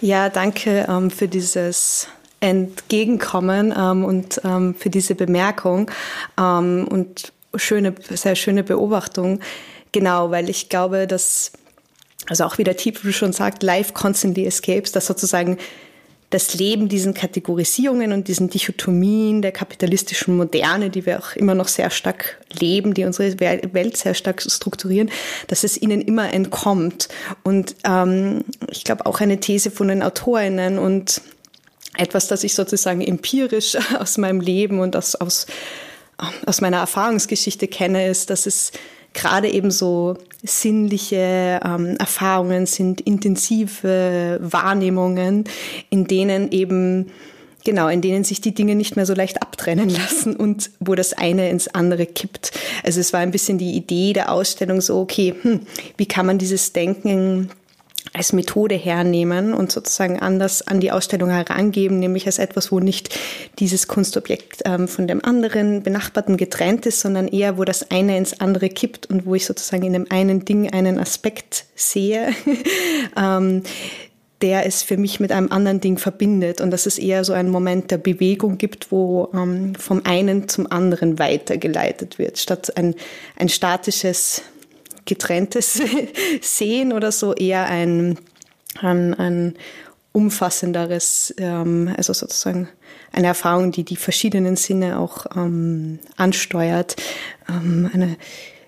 Ja, 0.00 0.30
danke 0.30 0.86
ähm, 0.88 1.10
für 1.10 1.28
dieses 1.28 2.08
Entgegenkommen 2.40 3.72
ähm, 3.76 4.04
und 4.04 4.40
ähm, 4.44 4.74
für 4.74 4.90
diese 4.90 5.14
Bemerkung 5.14 5.90
ähm, 6.38 6.88
und 6.90 7.32
schöne, 7.54 7.94
sehr 8.10 8.34
schöne 8.34 8.64
Beobachtung. 8.64 9.40
Genau, 9.92 10.30
weil 10.30 10.48
ich 10.48 10.68
glaube, 10.68 11.06
dass, 11.06 11.52
also 12.28 12.44
auch 12.44 12.58
wie 12.58 12.64
der 12.64 12.76
Titel 12.76 13.12
schon 13.12 13.32
sagt, 13.32 13.62
Life 13.62 13.92
constantly 13.92 14.46
escapes, 14.46 14.90
dass 14.90 15.06
sozusagen 15.06 15.58
das 16.32 16.54
Leben 16.54 16.88
diesen 16.88 17.12
Kategorisierungen 17.12 18.12
und 18.12 18.26
diesen 18.26 18.48
Dichotomien 18.48 19.42
der 19.42 19.52
kapitalistischen 19.52 20.34
Moderne, 20.34 20.88
die 20.88 21.04
wir 21.04 21.18
auch 21.18 21.36
immer 21.36 21.54
noch 21.54 21.68
sehr 21.68 21.90
stark 21.90 22.40
leben, 22.58 22.94
die 22.94 23.04
unsere 23.04 23.38
Welt 23.38 23.96
sehr 23.98 24.14
stark 24.14 24.40
strukturieren, 24.40 25.10
dass 25.48 25.62
es 25.62 25.80
ihnen 25.80 26.00
immer 26.00 26.32
entkommt. 26.32 27.08
Und 27.42 27.76
ähm, 27.84 28.44
ich 28.70 28.84
glaube 28.84 29.04
auch 29.04 29.20
eine 29.20 29.40
These 29.40 29.70
von 29.70 29.88
den 29.88 30.02
Autorinnen 30.02 30.78
und 30.78 31.20
etwas, 31.98 32.28
das 32.28 32.44
ich 32.44 32.54
sozusagen 32.54 33.02
empirisch 33.02 33.76
aus 33.98 34.16
meinem 34.16 34.40
Leben 34.40 34.80
und 34.80 34.96
aus, 34.96 35.14
aus, 35.14 35.46
aus 36.46 36.62
meiner 36.62 36.78
Erfahrungsgeschichte 36.78 37.68
kenne, 37.68 38.08
ist, 38.08 38.30
dass 38.30 38.46
es 38.46 38.72
gerade 39.12 39.50
eben 39.50 39.70
so 39.70 40.16
sinnliche 40.42 41.60
ähm, 41.64 41.96
Erfahrungen, 41.98 42.66
sind 42.66 43.00
intensive 43.00 44.38
Wahrnehmungen, 44.42 45.44
in 45.90 46.06
denen 46.06 46.50
eben 46.50 47.06
Genau, 47.64 47.88
in 47.88 48.00
denen 48.00 48.24
sich 48.24 48.40
die 48.40 48.54
Dinge 48.54 48.74
nicht 48.74 48.96
mehr 48.96 49.06
so 49.06 49.14
leicht 49.14 49.40
abtrennen 49.40 49.88
lassen 49.88 50.34
und 50.34 50.70
wo 50.80 50.94
das 50.94 51.12
eine 51.12 51.48
ins 51.48 51.68
andere 51.68 52.06
kippt. 52.06 52.52
Also 52.82 53.00
es 53.00 53.12
war 53.12 53.20
ein 53.20 53.30
bisschen 53.30 53.58
die 53.58 53.74
Idee 53.74 54.12
der 54.12 54.32
Ausstellung 54.32 54.80
so, 54.80 54.98
okay, 54.98 55.34
hm, 55.40 55.60
wie 55.96 56.06
kann 56.06 56.26
man 56.26 56.38
dieses 56.38 56.72
Denken 56.72 57.50
als 58.12 58.32
Methode 58.32 58.74
hernehmen 58.74 59.54
und 59.54 59.72
sozusagen 59.72 60.20
anders 60.20 60.66
an 60.66 60.80
die 60.80 60.92
Ausstellung 60.92 61.30
herangeben, 61.30 61.98
nämlich 61.98 62.26
als 62.26 62.38
etwas, 62.38 62.70
wo 62.70 62.78
nicht 62.78 63.18
dieses 63.58 63.88
Kunstobjekt 63.88 64.62
ähm, 64.64 64.86
von 64.86 65.06
dem 65.06 65.24
anderen 65.24 65.82
benachbarten 65.82 66.36
getrennt 66.36 66.84
ist, 66.86 67.00
sondern 67.00 67.28
eher, 67.28 67.56
wo 67.56 67.64
das 67.64 67.90
eine 67.90 68.16
ins 68.18 68.40
andere 68.40 68.68
kippt 68.68 69.06
und 69.06 69.24
wo 69.24 69.34
ich 69.34 69.46
sozusagen 69.46 69.84
in 69.84 69.94
dem 69.94 70.06
einen 70.10 70.44
Ding 70.44 70.72
einen 70.72 70.98
Aspekt 70.98 71.64
sehe. 71.74 72.28
ähm, 73.16 73.62
der 74.42 74.66
es 74.66 74.82
für 74.82 74.96
mich 74.96 75.20
mit 75.20 75.30
einem 75.30 75.52
anderen 75.52 75.80
Ding 75.80 75.98
verbindet 75.98 76.60
und 76.60 76.72
dass 76.72 76.86
es 76.86 76.98
eher 76.98 77.24
so 77.24 77.32
einen 77.32 77.48
Moment 77.48 77.92
der 77.92 77.98
Bewegung 77.98 78.58
gibt, 78.58 78.90
wo 78.90 79.28
ähm, 79.32 79.76
vom 79.76 80.04
einen 80.04 80.48
zum 80.48 80.70
anderen 80.70 81.20
weitergeleitet 81.20 82.18
wird, 82.18 82.38
statt 82.38 82.76
ein, 82.76 82.96
ein 83.36 83.48
statisches 83.48 84.42
getrenntes 85.04 85.80
Sehen 86.40 86.92
oder 86.92 87.12
so 87.12 87.34
eher 87.34 87.66
ein, 87.66 88.18
ein, 88.80 89.14
ein 89.14 89.54
umfassenderes, 90.12 91.34
ähm, 91.38 91.92
also 91.96 92.12
sozusagen 92.12 92.68
eine 93.12 93.26
Erfahrung, 93.28 93.72
die 93.72 93.84
die 93.84 93.96
verschiedenen 93.96 94.56
Sinne 94.56 94.98
auch 94.98 95.26
ähm, 95.36 95.98
ansteuert, 96.16 96.96
ähm, 97.48 97.90
eine 97.92 98.16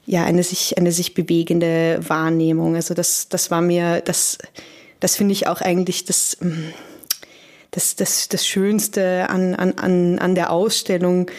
ja 0.07 0.25
eine 0.25 0.43
sich 0.43 0.77
eine 0.77 0.93
sich 0.93 1.15
bewegende 1.15 2.01
Wahrnehmung. 2.07 2.75
Also 2.75 2.95
das 2.95 3.29
das 3.29 3.51
war 3.51 3.63
mir 3.63 4.01
das 4.01 4.39
das 5.01 5.17
finde 5.17 5.33
ich 5.33 5.47
auch 5.47 5.61
eigentlich 5.61 6.05
das 6.05 6.37
das 7.71 7.97
das 7.97 8.29
das 8.29 8.47
Schönste 8.47 9.29
an 9.31 9.55
an 9.55 9.79
an 9.79 10.19
an 10.19 10.35
der 10.35 10.51
Ausstellung 10.51 11.31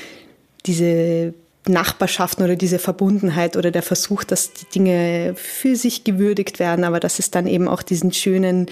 diese 0.66 1.34
Nachbarschaften 1.68 2.44
oder 2.44 2.56
diese 2.56 2.80
Verbundenheit 2.80 3.58
oder 3.58 3.72
der 3.72 3.82
Versuch, 3.82 4.24
dass 4.24 4.54
die 4.54 4.66
Dinge 4.66 5.34
für 5.36 5.76
sich 5.76 6.04
gewürdigt 6.04 6.60
werden, 6.60 6.84
aber 6.86 7.00
dass 7.00 7.20
es 7.20 7.32
dann 7.32 7.48
eben 7.48 7.68
auch 7.68 7.82
diesen 7.82 8.12
schönen, 8.12 8.68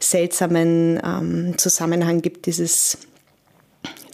seltsamen 0.00 1.00
ähm, 1.04 1.58
Zusammenhang 1.58 2.22
gibt, 2.22 2.46
dieses, 2.46 2.98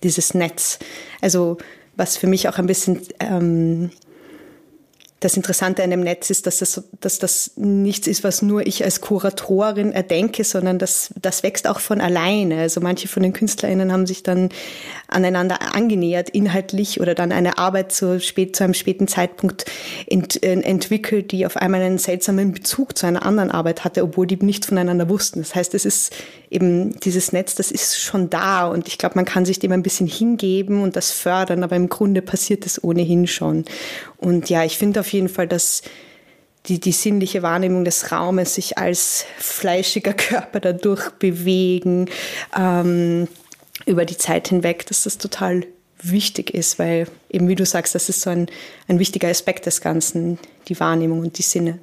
dieses 0.02 0.34
Netz. 0.34 0.78
Also 1.20 1.58
was 1.96 2.16
für 2.16 2.26
mich 2.26 2.48
auch 2.48 2.58
ein 2.58 2.66
bisschen 2.66 3.00
ähm, 3.18 3.90
das 5.20 5.36
Interessante 5.36 5.84
an 5.84 5.90
dem 5.90 6.00
Netz 6.00 6.30
ist, 6.30 6.46
dass 6.46 6.58
das, 6.58 6.82
dass 6.98 7.18
das 7.18 7.52
nichts 7.56 8.06
ist, 8.06 8.24
was 8.24 8.40
nur 8.40 8.66
ich 8.66 8.84
als 8.84 9.02
Kuratorin 9.02 9.92
erdenke, 9.92 10.44
sondern 10.44 10.78
das, 10.78 11.12
das 11.20 11.42
wächst 11.42 11.68
auch 11.68 11.78
von 11.78 12.00
alleine. 12.00 12.60
Also 12.60 12.80
manche 12.80 13.06
von 13.06 13.22
den 13.22 13.34
KünstlerInnen 13.34 13.92
haben 13.92 14.06
sich 14.06 14.22
dann 14.22 14.48
aneinander 15.08 15.74
angenähert, 15.74 16.30
inhaltlich 16.30 17.02
oder 17.02 17.14
dann 17.14 17.32
eine 17.32 17.58
Arbeit 17.58 17.92
zu, 17.92 18.18
spät, 18.18 18.56
zu 18.56 18.64
einem 18.64 18.72
späten 18.72 19.08
Zeitpunkt 19.08 19.66
ent, 20.06 20.42
äh, 20.42 20.52
entwickelt, 20.52 21.32
die 21.32 21.44
auf 21.44 21.58
einmal 21.58 21.82
einen 21.82 21.98
seltsamen 21.98 22.52
Bezug 22.52 22.96
zu 22.96 23.06
einer 23.06 23.24
anderen 23.26 23.50
Arbeit 23.50 23.84
hatte, 23.84 24.02
obwohl 24.02 24.26
die 24.26 24.36
nichts 24.36 24.68
voneinander 24.68 25.10
wussten. 25.10 25.40
Das 25.40 25.54
heißt, 25.54 25.74
es 25.74 25.84
ist 25.84 26.14
eben 26.48 26.98
dieses 27.00 27.32
Netz, 27.32 27.54
das 27.54 27.70
ist 27.70 28.00
schon 28.00 28.30
da 28.30 28.66
und 28.66 28.88
ich 28.88 28.96
glaube, 28.96 29.16
man 29.16 29.26
kann 29.26 29.44
sich 29.44 29.58
dem 29.58 29.72
ein 29.72 29.82
bisschen 29.82 30.06
hingeben 30.06 30.82
und 30.82 30.96
das 30.96 31.10
fördern, 31.10 31.62
aber 31.62 31.76
im 31.76 31.90
Grunde 31.90 32.22
passiert 32.22 32.64
es 32.64 32.82
ohnehin 32.82 33.26
schon. 33.26 33.66
Und 34.16 34.50
ja, 34.50 34.64
ich 34.64 34.76
finde 34.76 35.00
auf 35.00 35.09
jeden 35.12 35.28
Fall, 35.28 35.46
dass 35.46 35.82
die, 36.66 36.78
die 36.78 36.92
sinnliche 36.92 37.42
Wahrnehmung 37.42 37.84
des 37.84 38.12
Raumes 38.12 38.54
sich 38.54 38.78
als 38.78 39.24
fleischiger 39.38 40.12
Körper 40.14 40.60
dadurch 40.60 41.10
bewegen 41.10 42.08
ähm, 42.56 43.28
über 43.86 44.04
die 44.04 44.16
Zeit 44.16 44.48
hinweg, 44.48 44.86
dass 44.86 45.04
das 45.04 45.18
total 45.18 45.66
wichtig 46.02 46.54
ist, 46.54 46.78
weil 46.78 47.06
eben 47.30 47.48
wie 47.48 47.54
du 47.54 47.66
sagst, 47.66 47.94
das 47.94 48.08
ist 48.08 48.22
so 48.22 48.30
ein, 48.30 48.46
ein 48.88 48.98
wichtiger 48.98 49.28
Aspekt 49.28 49.66
des 49.66 49.80
Ganzen, 49.80 50.38
die 50.68 50.78
Wahrnehmung 50.80 51.20
und 51.20 51.38
die 51.38 51.42
Sinne. 51.42 51.78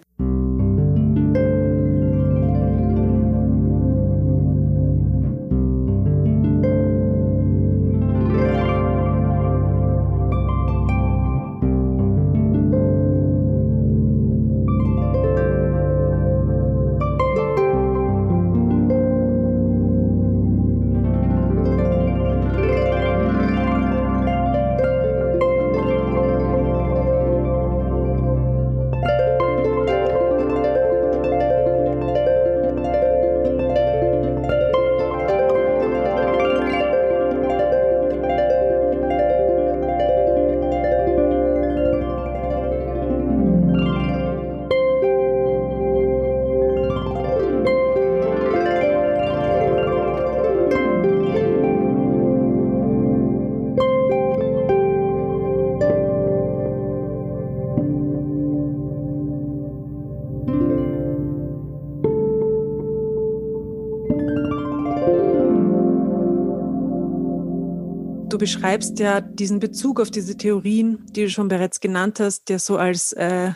Beschreibst 68.48 68.98
ja 69.00 69.20
diesen 69.20 69.60
Bezug 69.60 70.00
auf 70.00 70.10
diese 70.10 70.38
Theorien, 70.38 71.06
die 71.12 71.24
du 71.24 71.30
schon 71.30 71.50
bereits 71.50 71.82
genannt 71.82 72.22
hast, 72.22 72.50
ja 72.50 72.60
so 72.60 72.78
als 72.78 73.12
äh, 73.12 73.52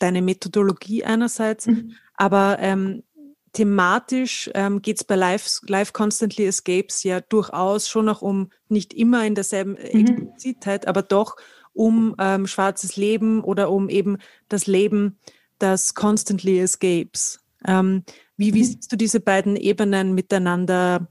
deine 0.00 0.22
Methodologie 0.22 1.04
einerseits, 1.04 1.68
mhm. 1.68 1.92
aber 2.14 2.58
ähm, 2.58 3.04
thematisch 3.52 4.50
ähm, 4.54 4.82
geht 4.82 4.96
es 4.96 5.04
bei 5.04 5.14
Life, 5.14 5.60
Life 5.68 5.92
Constantly 5.92 6.46
Escapes 6.46 7.04
ja 7.04 7.20
durchaus 7.20 7.88
schon 7.88 8.08
auch 8.08 8.20
um, 8.20 8.50
nicht 8.68 8.92
immer 8.92 9.24
in 9.24 9.36
derselben 9.36 9.72
mhm. 9.72 10.00
Explizitheit, 10.00 10.88
aber 10.88 11.02
doch 11.02 11.36
um 11.72 12.16
ähm, 12.18 12.48
schwarzes 12.48 12.96
Leben 12.96 13.44
oder 13.44 13.70
um 13.70 13.88
eben 13.88 14.18
das 14.48 14.66
Leben, 14.66 15.16
das 15.60 15.94
constantly 15.94 16.58
escapes. 16.58 17.40
Ähm, 17.64 18.02
wie, 18.36 18.52
wie 18.52 18.62
mhm. 18.62 18.64
siehst 18.64 18.90
du 18.90 18.96
diese 18.96 19.20
beiden 19.20 19.54
Ebenen 19.54 20.12
miteinander 20.12 21.06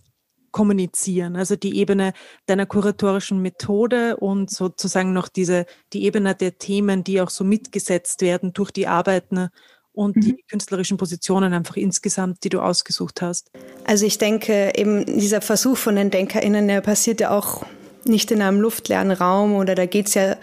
kommunizieren. 0.51 1.36
Also 1.36 1.56
die 1.56 1.77
Ebene 1.77 2.13
deiner 2.46 2.66
kuratorischen 2.66 3.42
Methode 3.42 4.18
und 4.18 4.50
sozusagen 4.50 5.13
noch 5.13 5.27
diese, 5.27 5.66
die 5.94 6.04
Ebene 6.04 6.36
der 6.36 6.58
Themen, 6.58 7.04
die 7.04 7.22
auch 7.22 7.30
so 7.30 7.44
mitgesetzt 7.44 8.22
werden 8.22 8.54
durch 8.54 8.72
die 8.72 8.88
Arbeiten 8.88 9.50
und 9.94 10.16
mhm. 10.16 10.22
die 10.22 10.44
künstlerischen 10.50 10.98
Positionen 10.98 11.54
einfach 11.54 11.75
insgesamt, 11.75 12.44
die 12.44 12.50
du 12.50 12.62
ausgesucht 12.62 13.22
hast. 13.22 13.50
Also 13.86 14.06
ich 14.06 14.18
denke, 14.18 14.74
eben 14.75 15.06
dieser 15.06 15.42
Versuch 15.42 15.77
von 15.77 15.96
den 15.96 16.12
DenkerInnen, 16.12 16.68
der 16.68 16.82
passiert 16.82 17.20
ja 17.20 17.32
auch 17.32 17.66
nicht 18.06 18.32
in 18.32 18.42
einem 18.42 18.62
luftleeren 18.62 19.12
Raum 19.12 19.56
oder 19.56 19.75
da 19.75 19.86
geht 19.86 20.08
es 20.08 20.13
ja 20.13 20.38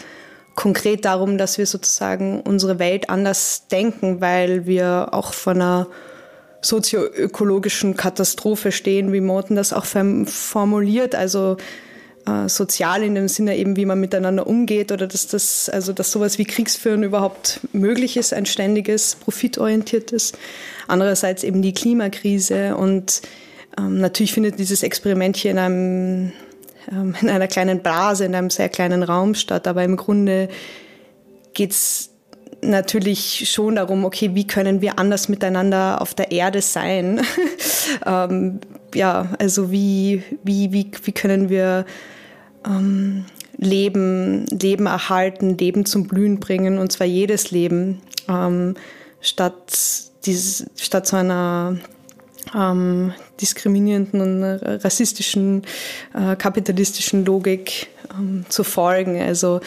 konkret 0.55 1.05
darum, 1.05 1.39
dass 1.39 1.59
wir 1.59 1.67
sozusagen 1.67 2.41
unsere 2.41 2.79
Welt 2.79 3.11
anders 3.11 3.69
denken, 3.69 4.21
weil 4.21 4.67
wir 4.67 5.09
auch 5.13 5.33
von 5.33 5.57
einer 5.57 5.87
sozioökologischen 6.65 7.97
Katastrophe 7.97 8.73
stehen, 8.73 9.13
wie 9.13 9.21
Morten 9.21 9.55
das 9.55 9.73
auch 9.73 9.85
formuliert. 9.85 11.15
Also 11.15 11.57
äh, 12.27 12.49
sozial 12.49 13.03
in 13.03 13.15
dem 13.15 13.29
Sinne 13.29 13.57
eben, 13.57 13.77
wie 13.77 13.85
man 13.85 14.01
miteinander 14.01 14.47
umgeht 14.47 14.93
oder 14.93 15.07
dass 15.07 15.27
das, 15.27 15.69
also 15.69 15.93
dass 15.93 16.11
sowas 16.11 16.39
wie 16.39 16.45
Kriegsführen 16.45 17.03
überhaupt 17.03 17.61
möglich 17.73 18.17
ist, 18.17 18.33
ein 18.33 18.47
ständiges, 18.47 19.17
profitorientiertes. 19.17 20.33
Andererseits 20.89 21.45
eben 21.45 21.61
die 21.61 21.75
Klimakrise 21.75 22.77
und 22.77 23.21
ähm, 23.79 24.01
natürlich 24.01 24.33
findet 24.33 24.59
dieses 24.59 24.83
Experiment 24.83 25.37
hier 25.37 25.51
in 25.51 25.59
einem 25.59 26.33
ähm, 26.91 27.15
in 27.21 27.29
einer 27.29 27.49
kleinen 27.49 27.81
Blase, 27.81 28.25
in 28.25 28.35
einem 28.35 28.51
sehr 28.51 28.69
kleinen 28.69 29.03
Raum 29.03 29.35
statt, 29.35 29.67
aber 29.67 29.85
im 29.85 29.97
Grunde 29.97 30.49
geht's 31.53 32.14
natürlich 32.71 33.51
schon 33.51 33.77
darum, 33.77 34.05
okay, 34.05 34.31
wie 34.35 34.47
können 34.47 34.81
wir 34.81 34.99
anders 34.99 35.29
miteinander 35.29 36.01
auf 36.01 36.15
der 36.15 36.33
Erde 36.33 36.63
sein? 36.63 37.21
ähm, 38.07 38.61
ja, 38.95 39.31
also 39.39 39.71
wie, 39.71 40.23
wie, 40.43 40.73
wie, 40.73 40.91
wie 41.03 41.13
können 41.13 41.49
wir 41.49 41.85
ähm, 42.67 43.25
Leben, 43.57 44.47
Leben 44.47 44.87
erhalten, 44.87 45.57
Leben 45.59 45.87
zum 45.87 46.07
Blühen 46.07 46.41
bringen, 46.41 46.79
und 46.79 46.93
zwar 46.93 47.07
jedes 47.07 47.51
Leben. 47.51 48.01
Ähm, 48.29 48.75
statt, 49.21 49.73
dieses, 50.25 50.67
statt 50.77 51.07
so 51.07 51.17
einer 51.17 51.79
ähm, 52.55 53.13
diskriminierenden 53.41 54.21
und 54.21 54.43
rassistischen, 54.43 55.63
äh, 56.15 56.37
kapitalistischen 56.37 57.25
Logik 57.25 57.89
ähm, 58.17 58.45
zu 58.49 58.65
folgen. 58.65 59.21
Also 59.21 59.61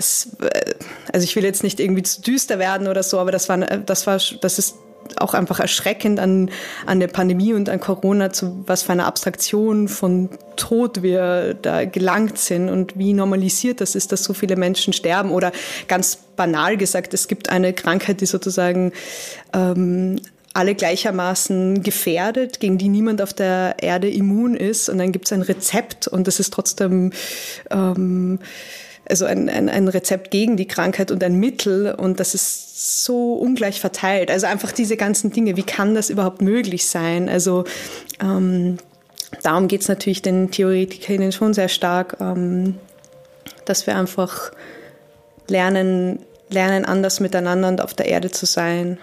das, 0.00 0.28
äh, 0.40 0.74
also 1.12 1.24
ich 1.24 1.36
will 1.36 1.44
jetzt 1.44 1.62
nicht 1.62 1.78
irgendwie 1.78 2.02
zu 2.02 2.22
düster 2.22 2.58
werden 2.58 2.88
oder 2.88 3.02
so, 3.02 3.18
aber 3.18 3.30
das 3.30 3.48
war, 3.48 3.58
das 3.58 4.06
war, 4.06 4.18
das 4.40 4.58
ist 4.58 4.76
auch 5.16 5.34
einfach 5.34 5.60
erschreckend 5.60 6.20
an, 6.20 6.50
an 6.86 7.00
der 7.00 7.08
Pandemie 7.08 7.52
und 7.52 7.68
an 7.68 7.80
Corona, 7.80 8.32
zu 8.32 8.62
was 8.66 8.82
für 8.82 8.92
eine 8.92 9.06
Abstraktion 9.06 9.88
von 9.88 10.30
Tod 10.56 11.02
wir 11.02 11.54
da 11.54 11.84
gelangt 11.84 12.38
sind 12.38 12.68
und 12.68 12.96
wie 12.96 13.12
normalisiert 13.12 13.80
das 13.80 13.94
ist, 13.94 14.12
dass 14.12 14.24
so 14.24 14.34
viele 14.34 14.56
Menschen 14.56 14.92
sterben. 14.92 15.32
Oder 15.32 15.52
ganz 15.88 16.16
banal 16.36 16.76
gesagt, 16.76 17.12
es 17.12 17.28
gibt 17.28 17.50
eine 17.50 17.72
Krankheit, 17.72 18.20
die 18.20 18.26
sozusagen 18.26 18.92
ähm, 19.52 20.20
alle 20.52 20.74
gleichermaßen 20.74 21.82
gefährdet, 21.82 22.60
gegen 22.60 22.78
die 22.78 22.88
niemand 22.88 23.20
auf 23.22 23.32
der 23.32 23.76
Erde 23.80 24.08
immun 24.08 24.54
ist. 24.54 24.88
Und 24.88 24.98
dann 24.98 25.12
gibt 25.12 25.26
es 25.26 25.32
ein 25.32 25.42
Rezept 25.42 26.08
und 26.08 26.26
das 26.26 26.40
ist 26.40 26.52
trotzdem 26.52 27.12
ähm, 27.70 28.38
also 29.10 29.26
ein, 29.26 29.48
ein, 29.48 29.68
ein 29.68 29.88
Rezept 29.88 30.30
gegen 30.30 30.56
die 30.56 30.66
Krankheit 30.66 31.10
und 31.10 31.22
ein 31.22 31.34
Mittel 31.34 31.94
und 31.94 32.20
das 32.20 32.34
ist 32.34 33.04
so 33.04 33.34
ungleich 33.34 33.80
verteilt. 33.80 34.30
Also 34.30 34.46
einfach 34.46 34.72
diese 34.72 34.96
ganzen 34.96 35.30
Dinge, 35.32 35.56
wie 35.56 35.62
kann 35.62 35.94
das 35.94 36.08
überhaupt 36.08 36.40
möglich 36.40 36.86
sein? 36.86 37.28
Also 37.28 37.64
ähm, 38.22 38.78
darum 39.42 39.68
geht 39.68 39.82
es 39.82 39.88
natürlich 39.88 40.22
den 40.22 40.50
Theoretikerinnen 40.50 41.32
schon 41.32 41.52
sehr 41.52 41.68
stark, 41.68 42.16
ähm, 42.20 42.76
dass 43.66 43.86
wir 43.86 43.96
einfach 43.96 44.52
lernen, 45.48 46.20
lernen, 46.48 46.84
anders 46.84 47.20
miteinander 47.20 47.68
und 47.68 47.80
auf 47.82 47.92
der 47.92 48.06
Erde 48.06 48.30
zu 48.30 48.46
sein. 48.46 48.98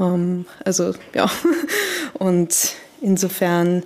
Ähm, 0.00 0.46
also 0.64 0.94
ja, 1.14 1.30
und 2.14 2.74
insofern 3.02 3.82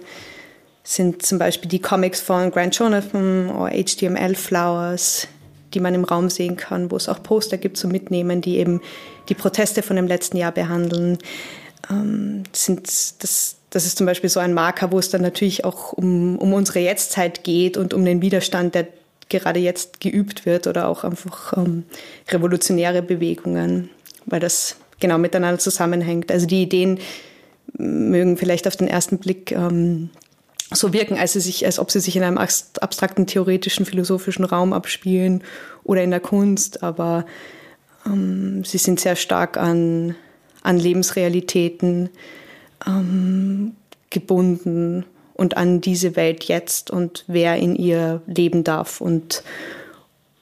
sind 0.84 1.24
zum 1.24 1.38
Beispiel 1.38 1.68
die 1.68 1.80
Comics 1.80 2.20
von 2.20 2.50
Grant 2.50 2.76
Jonathan 2.76 3.50
oder 3.50 3.72
HTML 3.72 4.34
Flowers 4.34 5.28
die 5.74 5.80
man 5.80 5.94
im 5.94 6.04
Raum 6.04 6.30
sehen 6.30 6.56
kann, 6.56 6.90
wo 6.90 6.96
es 6.96 7.08
auch 7.08 7.22
Poster 7.22 7.58
gibt 7.58 7.76
zum 7.76 7.90
Mitnehmen, 7.90 8.40
die 8.40 8.58
eben 8.58 8.80
die 9.28 9.34
Proteste 9.34 9.82
von 9.82 9.96
dem 9.96 10.06
letzten 10.06 10.36
Jahr 10.36 10.52
behandeln. 10.52 11.18
Ähm, 11.90 12.44
sind, 12.52 12.86
das, 13.22 13.56
das 13.70 13.86
ist 13.86 13.98
zum 13.98 14.06
Beispiel 14.06 14.30
so 14.30 14.40
ein 14.40 14.54
Marker, 14.54 14.92
wo 14.92 14.98
es 14.98 15.10
dann 15.10 15.22
natürlich 15.22 15.64
auch 15.64 15.92
um, 15.92 16.38
um 16.38 16.52
unsere 16.52 16.80
Jetztzeit 16.80 17.44
geht 17.44 17.76
und 17.76 17.94
um 17.94 18.04
den 18.04 18.22
Widerstand, 18.22 18.74
der 18.74 18.88
gerade 19.28 19.60
jetzt 19.60 20.00
geübt 20.00 20.46
wird 20.46 20.66
oder 20.66 20.88
auch 20.88 21.04
einfach 21.04 21.56
ähm, 21.56 21.84
revolutionäre 22.28 23.02
Bewegungen, 23.02 23.88
weil 24.26 24.40
das 24.40 24.76
genau 25.00 25.18
miteinander 25.18 25.58
zusammenhängt. 25.58 26.30
Also 26.30 26.46
die 26.46 26.62
Ideen 26.62 26.98
mögen 27.78 28.36
vielleicht 28.36 28.66
auf 28.66 28.76
den 28.76 28.88
ersten 28.88 29.18
Blick 29.18 29.52
ähm, 29.52 30.10
so 30.74 30.92
wirken, 30.92 31.18
als, 31.18 31.32
sie 31.32 31.40
sich, 31.40 31.64
als 31.66 31.78
ob 31.78 31.90
sie 31.90 32.00
sich 32.00 32.16
in 32.16 32.22
einem 32.22 32.38
abstrakten, 32.38 33.26
theoretischen, 33.26 33.86
philosophischen 33.86 34.44
Raum 34.44 34.72
abspielen 34.72 35.42
oder 35.84 36.02
in 36.02 36.10
der 36.10 36.20
Kunst, 36.20 36.82
aber 36.82 37.26
ähm, 38.06 38.64
sie 38.64 38.78
sind 38.78 39.00
sehr 39.00 39.16
stark 39.16 39.56
an, 39.56 40.14
an 40.62 40.78
Lebensrealitäten 40.78 42.10
ähm, 42.86 43.76
gebunden 44.10 45.04
und 45.34 45.56
an 45.56 45.80
diese 45.80 46.16
Welt 46.16 46.44
jetzt 46.44 46.90
und 46.90 47.24
wer 47.26 47.56
in 47.56 47.74
ihr 47.74 48.22
leben 48.26 48.64
darf 48.64 49.00
und, 49.00 49.42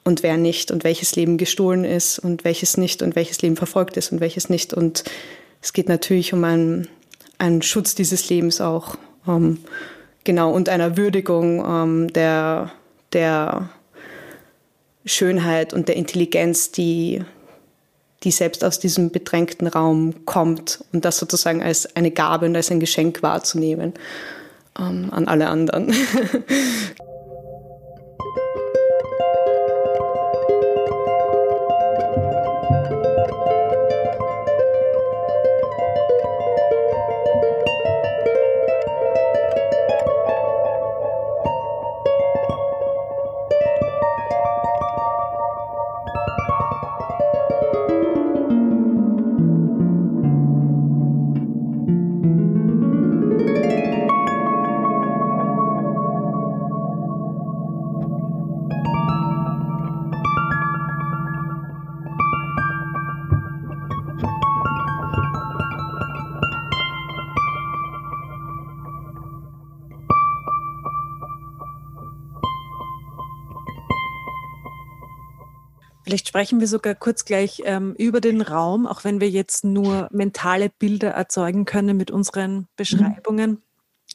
und 0.03 0.23
wer 0.23 0.37
nicht 0.37 0.71
und 0.71 0.83
welches 0.83 1.15
Leben 1.15 1.37
gestohlen 1.37 1.85
ist 1.85 2.19
und 2.19 2.43
welches 2.43 2.77
nicht 2.77 3.01
und 3.01 3.15
welches 3.15 3.41
Leben 3.41 3.55
verfolgt 3.55 3.97
ist 3.97 4.11
und 4.11 4.19
welches 4.19 4.49
nicht. 4.49 4.73
Und 4.73 5.03
es 5.61 5.73
geht 5.73 5.89
natürlich 5.89 6.33
um 6.33 6.43
einen, 6.43 6.87
einen 7.37 7.61
Schutz 7.61 7.95
dieses 7.95 8.29
Lebens 8.29 8.61
auch. 8.61 8.97
Ähm, 9.27 9.59
Genau, 10.23 10.51
und 10.51 10.69
einer 10.69 10.97
Würdigung 10.97 11.65
ähm, 11.65 12.13
der, 12.13 12.71
der 13.13 13.69
Schönheit 15.05 15.73
und 15.73 15.87
der 15.87 15.95
Intelligenz, 15.95 16.71
die, 16.71 17.23
die 18.23 18.31
selbst 18.31 18.63
aus 18.63 18.79
diesem 18.79 19.11
bedrängten 19.11 19.67
Raum 19.67 20.25
kommt 20.25 20.83
und 20.93 21.05
das 21.05 21.17
sozusagen 21.17 21.63
als 21.63 21.95
eine 21.95 22.11
Gabe 22.11 22.45
und 22.45 22.55
als 22.55 22.69
ein 22.69 22.79
Geschenk 22.79 23.23
wahrzunehmen 23.23 23.93
ähm, 24.79 25.09
an 25.11 25.27
alle 25.27 25.47
anderen. 25.47 25.93
sprechen 76.31 76.61
wir 76.61 76.67
sogar 76.69 76.95
kurz 76.95 77.25
gleich 77.25 77.61
ähm, 77.65 77.93
über 77.97 78.21
den 78.21 78.39
Raum, 78.39 78.87
auch 78.87 79.03
wenn 79.03 79.19
wir 79.19 79.29
jetzt 79.29 79.65
nur 79.65 80.07
mentale 80.13 80.69
Bilder 80.69 81.09
erzeugen 81.09 81.65
können 81.65 81.97
mit 81.97 82.09
unseren 82.09 82.53
mhm. 82.55 82.67
Beschreibungen. 82.77 83.49
Mhm. 83.51 83.61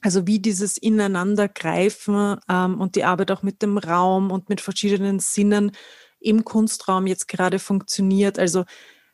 Also 0.00 0.26
wie 0.26 0.38
dieses 0.38 0.78
Ineinandergreifen 0.78 2.38
ähm, 2.48 2.80
und 2.80 2.96
die 2.96 3.04
Arbeit 3.04 3.30
auch 3.32 3.42
mit 3.42 3.60
dem 3.60 3.76
Raum 3.76 4.30
und 4.30 4.48
mit 4.48 4.62
verschiedenen 4.62 5.18
Sinnen 5.18 5.72
im 6.18 6.42
Kunstraum 6.42 7.06
jetzt 7.06 7.28
gerade 7.28 7.58
funktioniert. 7.58 8.38
Also 8.38 8.64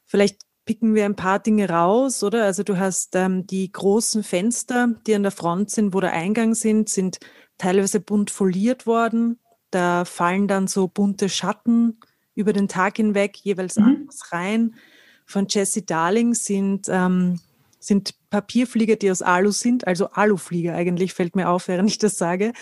vielleicht 0.07 0.43
picken 0.65 0.95
wir 0.95 1.05
ein 1.05 1.17
paar 1.17 1.41
Dinge 1.41 1.69
raus, 1.69 2.23
oder? 2.23 2.45
Also 2.45 2.63
du 2.63 2.79
hast 2.79 3.17
ähm, 3.17 3.49
die 3.49 3.73
großen 3.73 4.23
Fenster, 4.23 4.91
die 5.09 5.17
an 5.17 5.25
der 5.25 5.33
Front 5.33 5.73
sind, 5.73 5.93
wo 5.93 5.99
der 5.99 6.13
Eingang 6.13 6.55
sind, 6.55 6.89
sind 6.89 7.19
teilweise 7.59 7.99
bunt 7.99 8.31
foliert 8.31 8.87
worden. 8.87 9.41
Da 9.73 10.05
fallen 10.05 10.47
dann 10.47 10.69
so 10.69 10.87
bunte 10.87 11.29
Schatten 11.29 11.99
über 12.35 12.53
den 12.53 12.69
Tag 12.69 12.97
hinweg 12.97 13.37
jeweils 13.37 13.77
mhm. 13.77 13.85
anders 13.85 14.33
rein. 14.33 14.75
Von 15.27 15.47
Jesse 15.49 15.83
Darling 15.83 16.35
sind, 16.35 16.87
ähm, 16.89 17.41
sind 17.79 18.15
Papierflieger, 18.31 18.97
die 18.97 19.11
aus 19.11 19.23
Alu 19.23 19.51
sind, 19.51 19.87
also 19.87 20.09
Aluflieger 20.09 20.75
eigentlich, 20.75 21.15
fällt 21.15 21.37
mir 21.37 21.49
auf, 21.49 21.69
während 21.69 21.91
ich 21.91 21.99
das 21.99 22.17
sage, 22.17 22.53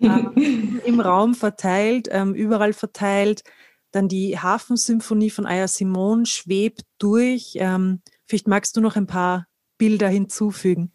ähm, 0.00 0.80
im 0.84 1.00
Raum 1.00 1.34
verteilt, 1.34 2.08
ähm, 2.10 2.34
überall 2.34 2.72
verteilt. 2.72 3.42
Dann 3.90 4.08
die 4.08 4.38
Hafensymphonie 4.38 5.30
von 5.30 5.46
Aya 5.46 5.66
Simone 5.68 6.26
schwebt 6.26 6.82
durch. 6.98 7.52
Ähm, 7.54 8.00
vielleicht 8.26 8.46
magst 8.46 8.76
du 8.76 8.80
noch 8.80 8.96
ein 8.96 9.06
paar 9.06 9.46
Bilder 9.78 10.08
hinzufügen. 10.08 10.92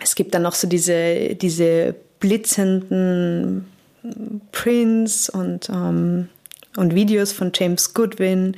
Es 0.00 0.14
gibt 0.14 0.34
dann 0.34 0.42
noch 0.42 0.54
so 0.54 0.66
diese, 0.66 1.34
diese 1.36 1.94
blitzenden 2.20 3.66
Prints 4.52 5.30
und 5.30 5.70
ähm, 5.70 6.28
und 6.76 6.94
Videos 6.94 7.32
von 7.32 7.52
James 7.54 7.94
Goodwin, 7.94 8.56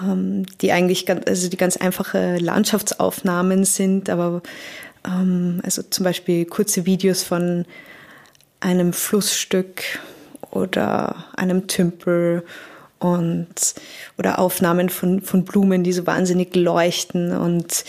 ähm, 0.00 0.46
die 0.60 0.72
eigentlich 0.72 1.06
ganz, 1.06 1.26
also 1.26 1.48
die 1.48 1.56
ganz 1.56 1.76
einfache 1.76 2.36
Landschaftsaufnahmen 2.38 3.64
sind, 3.64 4.10
aber 4.10 4.42
ähm, 5.06 5.60
also 5.62 5.82
zum 5.82 6.04
Beispiel 6.04 6.44
kurze 6.44 6.86
Videos 6.86 7.22
von 7.22 7.64
einem 8.60 8.92
Flussstück 8.92 9.82
oder 10.50 11.26
einem 11.36 11.66
Tümpel 11.66 12.44
und 12.98 13.74
oder 14.16 14.38
Aufnahmen 14.38 14.88
von, 14.88 15.20
von 15.20 15.44
Blumen, 15.44 15.84
die 15.84 15.92
so 15.92 16.06
wahnsinnig 16.06 16.56
leuchten 16.56 17.36
und 17.36 17.84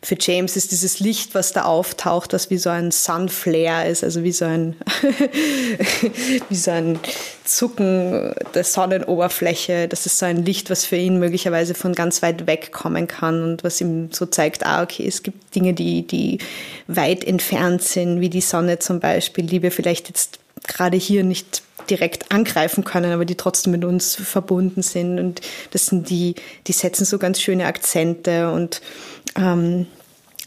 für 0.00 0.16
James 0.18 0.56
ist 0.56 0.70
dieses 0.70 1.00
Licht, 1.00 1.34
was 1.34 1.52
da 1.52 1.64
auftaucht, 1.64 2.32
das 2.32 2.50
wie 2.50 2.58
so 2.58 2.70
ein 2.70 2.92
Sunflare 2.92 3.88
ist, 3.88 4.04
also 4.04 4.22
wie 4.22 4.30
so 4.30 4.44
ein, 4.44 4.76
wie 6.48 6.54
so 6.54 6.70
ein 6.70 7.00
Zucken 7.44 8.32
der 8.54 8.62
Sonnenoberfläche. 8.62 9.88
Das 9.88 10.06
ist 10.06 10.18
so 10.18 10.26
ein 10.26 10.44
Licht, 10.44 10.70
was 10.70 10.84
für 10.84 10.96
ihn 10.96 11.18
möglicherweise 11.18 11.74
von 11.74 11.94
ganz 11.94 12.22
weit 12.22 12.46
weg 12.46 12.70
kommen 12.70 13.08
kann 13.08 13.42
und 13.42 13.64
was 13.64 13.80
ihm 13.80 14.10
so 14.12 14.26
zeigt, 14.26 14.64
ah, 14.64 14.84
okay, 14.84 15.06
es 15.06 15.24
gibt 15.24 15.54
Dinge, 15.56 15.74
die, 15.74 16.06
die 16.06 16.38
weit 16.86 17.24
entfernt 17.24 17.82
sind, 17.82 18.20
wie 18.20 18.30
die 18.30 18.40
Sonne 18.40 18.78
zum 18.78 19.00
Beispiel, 19.00 19.46
die 19.46 19.62
wir 19.62 19.72
vielleicht 19.72 20.08
jetzt 20.08 20.38
gerade 20.68 20.96
hier 20.96 21.24
nicht 21.24 21.62
direkt 21.90 22.30
angreifen 22.30 22.84
können, 22.84 23.12
aber 23.12 23.24
die 23.24 23.34
trotzdem 23.34 23.72
mit 23.72 23.84
uns 23.84 24.14
verbunden 24.14 24.82
sind. 24.82 25.18
Und 25.18 25.40
das 25.70 25.86
sind 25.86 26.10
die, 26.10 26.34
die 26.66 26.72
setzen 26.72 27.04
so 27.04 27.18
ganz 27.18 27.40
schöne 27.40 27.66
Akzente 27.66 28.52
und 28.52 28.80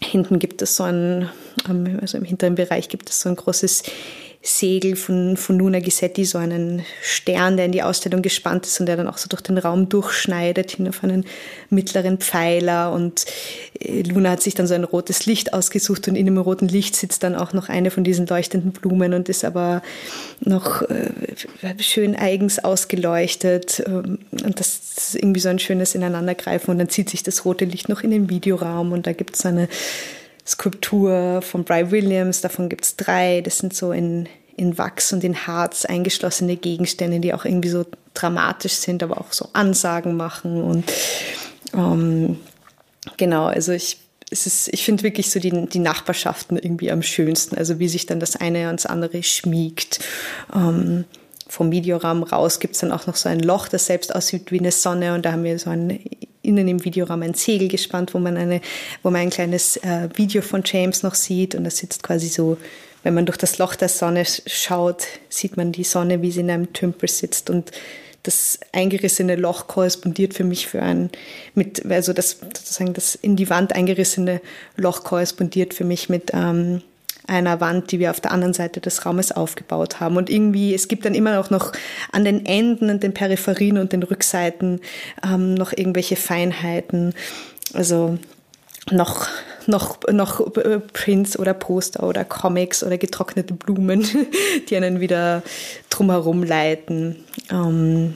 hinten 0.03 0.39
gibt 0.39 0.61
es 0.61 0.75
so 0.75 0.83
ein, 0.83 1.29
ähm, 1.69 1.99
also 2.01 2.17
im 2.17 2.25
hinteren 2.25 2.55
Bereich 2.55 2.89
gibt 2.89 3.09
es 3.09 3.21
so 3.21 3.29
ein 3.29 3.35
großes 3.35 3.83
Segel 4.43 4.95
von, 4.95 5.37
von 5.37 5.59
Luna 5.59 5.79
Gisetti, 5.79 6.25
so 6.25 6.39
einen 6.39 6.83
Stern, 7.03 7.57
der 7.57 7.67
in 7.67 7.71
die 7.71 7.83
Ausstellung 7.83 8.23
gespannt 8.23 8.65
ist 8.65 8.79
und 8.79 8.87
der 8.87 8.97
dann 8.97 9.07
auch 9.07 9.19
so 9.19 9.27
durch 9.29 9.43
den 9.43 9.59
Raum 9.59 9.87
durchschneidet, 9.87 10.71
hin 10.71 10.87
auf 10.87 11.03
einen 11.03 11.25
mittleren 11.69 12.17
Pfeiler. 12.17 12.91
Und 12.91 13.25
äh, 13.79 14.01
Luna 14.01 14.31
hat 14.31 14.41
sich 14.41 14.55
dann 14.55 14.65
so 14.65 14.73
ein 14.73 14.83
rotes 14.83 15.27
Licht 15.27 15.53
ausgesucht 15.53 16.07
und 16.07 16.15
in 16.15 16.25
dem 16.25 16.39
roten 16.39 16.67
Licht 16.67 16.95
sitzt 16.95 17.21
dann 17.21 17.35
auch 17.35 17.53
noch 17.53 17.69
eine 17.69 17.91
von 17.91 18.03
diesen 18.03 18.25
leuchtenden 18.25 18.71
Blumen 18.71 19.13
und 19.13 19.29
ist 19.29 19.45
aber 19.45 19.83
noch 20.39 20.81
äh, 20.89 21.11
schön 21.77 22.15
eigens 22.15 22.57
ausgeleuchtet. 22.57 23.83
Ähm, 23.85 24.17
und 24.31 24.59
das 24.59 24.79
ist 24.97 25.15
irgendwie 25.15 25.39
so 25.39 25.49
ein 25.49 25.59
schönes 25.59 25.93
Ineinandergreifen. 25.93 26.71
Und 26.71 26.79
dann 26.79 26.89
zieht 26.89 27.11
sich 27.11 27.21
das 27.21 27.45
rote 27.45 27.65
Licht 27.65 27.89
noch 27.89 28.01
in 28.01 28.09
den 28.09 28.29
Videoraum 28.31 28.91
und 28.91 29.05
da 29.05 29.13
gibt 29.13 29.35
es 29.35 29.45
eine 29.45 29.67
Skulptur 30.45 31.41
von 31.41 31.63
Bry 31.63 31.91
Williams, 31.91 32.41
davon 32.41 32.69
gibt 32.69 32.85
es 32.85 32.95
drei. 32.95 33.41
Das 33.41 33.59
sind 33.59 33.73
so 33.73 33.91
in, 33.91 34.27
in 34.57 34.77
Wachs 34.77 35.13
und 35.13 35.23
in 35.23 35.47
Harz 35.47 35.85
eingeschlossene 35.85 36.57
Gegenstände, 36.57 37.19
die 37.19 37.33
auch 37.33 37.45
irgendwie 37.45 37.69
so 37.69 37.85
dramatisch 38.13 38.73
sind, 38.73 39.03
aber 39.03 39.19
auch 39.19 39.31
so 39.31 39.49
Ansagen 39.53 40.17
machen. 40.17 40.63
Und 40.63 40.91
ähm, 41.73 42.37
genau, 43.17 43.45
also 43.45 43.71
ich, 43.71 43.97
ich 44.29 44.85
finde 44.85 45.03
wirklich 45.03 45.31
so 45.31 45.39
die, 45.39 45.67
die 45.67 45.79
Nachbarschaften 45.79 46.57
irgendwie 46.57 46.91
am 46.91 47.01
schönsten, 47.01 47.57
also 47.57 47.79
wie 47.79 47.87
sich 47.87 48.05
dann 48.05 48.19
das 48.19 48.35
eine 48.35 48.67
ans 48.67 48.85
andere 48.85 49.23
schmiegt. 49.23 49.99
Ähm, 50.53 51.05
vom 51.47 51.71
Videoraum 51.71 52.23
raus 52.23 52.59
gibt 52.59 52.75
es 52.75 52.81
dann 52.81 52.93
auch 52.93 53.07
noch 53.07 53.17
so 53.17 53.27
ein 53.27 53.41
Loch, 53.41 53.67
das 53.67 53.85
selbst 53.85 54.15
aussieht 54.15 54.51
wie 54.51 54.59
eine 54.59 54.71
Sonne 54.71 55.13
und 55.13 55.25
da 55.25 55.33
haben 55.33 55.43
wir 55.43 55.59
so 55.59 55.69
ein 55.69 55.99
innen 56.41 56.67
im 56.67 56.83
Videoraum 56.83 57.21
ein 57.21 57.33
Segel 57.33 57.67
gespannt, 57.67 58.13
wo 58.13 58.19
man 58.19 58.37
eine, 58.37 58.61
wo 59.03 59.09
man 59.09 59.21
ein 59.21 59.29
kleines 59.29 59.77
äh, 59.77 60.09
Video 60.15 60.41
von 60.41 60.63
James 60.65 61.03
noch 61.03 61.15
sieht. 61.15 61.55
Und 61.55 61.63
das 61.63 61.77
sitzt 61.77 62.03
quasi 62.03 62.27
so, 62.27 62.57
wenn 63.03 63.13
man 63.13 63.25
durch 63.25 63.37
das 63.37 63.57
Loch 63.57 63.75
der 63.75 63.89
Sonne 63.89 64.23
schaut, 64.25 65.07
sieht 65.29 65.57
man 65.57 65.71
die 65.71 65.83
Sonne, 65.83 66.21
wie 66.21 66.31
sie 66.31 66.41
in 66.41 66.51
einem 66.51 66.73
Tümpel 66.73 67.09
sitzt. 67.09 67.49
Und 67.49 67.71
das 68.23 68.59
eingerissene 68.71 69.35
Loch 69.35 69.67
korrespondiert 69.67 70.33
für 70.33 70.43
mich 70.43 70.67
für 70.67 70.81
ein 70.81 71.09
mit 71.55 71.83
also 71.89 72.13
das 72.13 72.37
sozusagen 72.39 72.93
das 72.93 73.15
in 73.15 73.35
die 73.35 73.49
Wand 73.49 73.73
eingerissene 73.73 74.41
Loch 74.75 75.03
korrespondiert 75.03 75.73
für 75.73 75.85
mich 75.85 76.07
mit 76.07 76.31
ähm, 76.33 76.83
einer 77.31 77.61
Wand, 77.61 77.91
die 77.91 77.99
wir 77.99 78.11
auf 78.11 78.19
der 78.19 78.31
anderen 78.31 78.53
Seite 78.53 78.81
des 78.81 79.05
Raumes 79.05 79.31
aufgebaut 79.31 79.99
haben. 79.99 80.17
Und 80.17 80.29
irgendwie, 80.29 80.75
es 80.75 80.89
gibt 80.89 81.05
dann 81.05 81.15
immer 81.15 81.39
auch 81.39 81.49
noch 81.49 81.71
an 82.11 82.25
den 82.25 82.45
Enden 82.45 82.89
und 82.89 83.03
den 83.03 83.13
Peripherien 83.13 83.77
und 83.77 83.93
den 83.93 84.03
Rückseiten 84.03 84.81
ähm, 85.23 85.53
noch 85.53 85.71
irgendwelche 85.71 86.17
Feinheiten. 86.17 87.13
Also 87.73 88.17
noch, 88.91 89.27
noch, 89.65 89.99
noch 90.11 90.51
Prints 90.91 91.39
oder 91.39 91.53
Poster 91.53 92.03
oder 92.03 92.25
Comics 92.25 92.83
oder 92.83 92.97
getrocknete 92.97 93.53
Blumen, 93.53 94.05
die 94.69 94.75
einen 94.75 94.99
wieder 94.99 95.41
drumherum 95.89 96.43
leiten. 96.43 97.15
Ähm, 97.49 98.15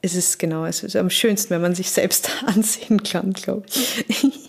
es 0.00 0.14
ist 0.14 0.38
genau, 0.38 0.64
es 0.64 0.84
ist 0.84 0.94
am 0.94 1.10
schönsten, 1.10 1.50
wenn 1.50 1.60
man 1.62 1.74
sich 1.74 1.90
selbst 1.90 2.30
ansehen 2.46 3.02
kann, 3.02 3.32
glaube 3.32 3.64
ich. 4.06 4.47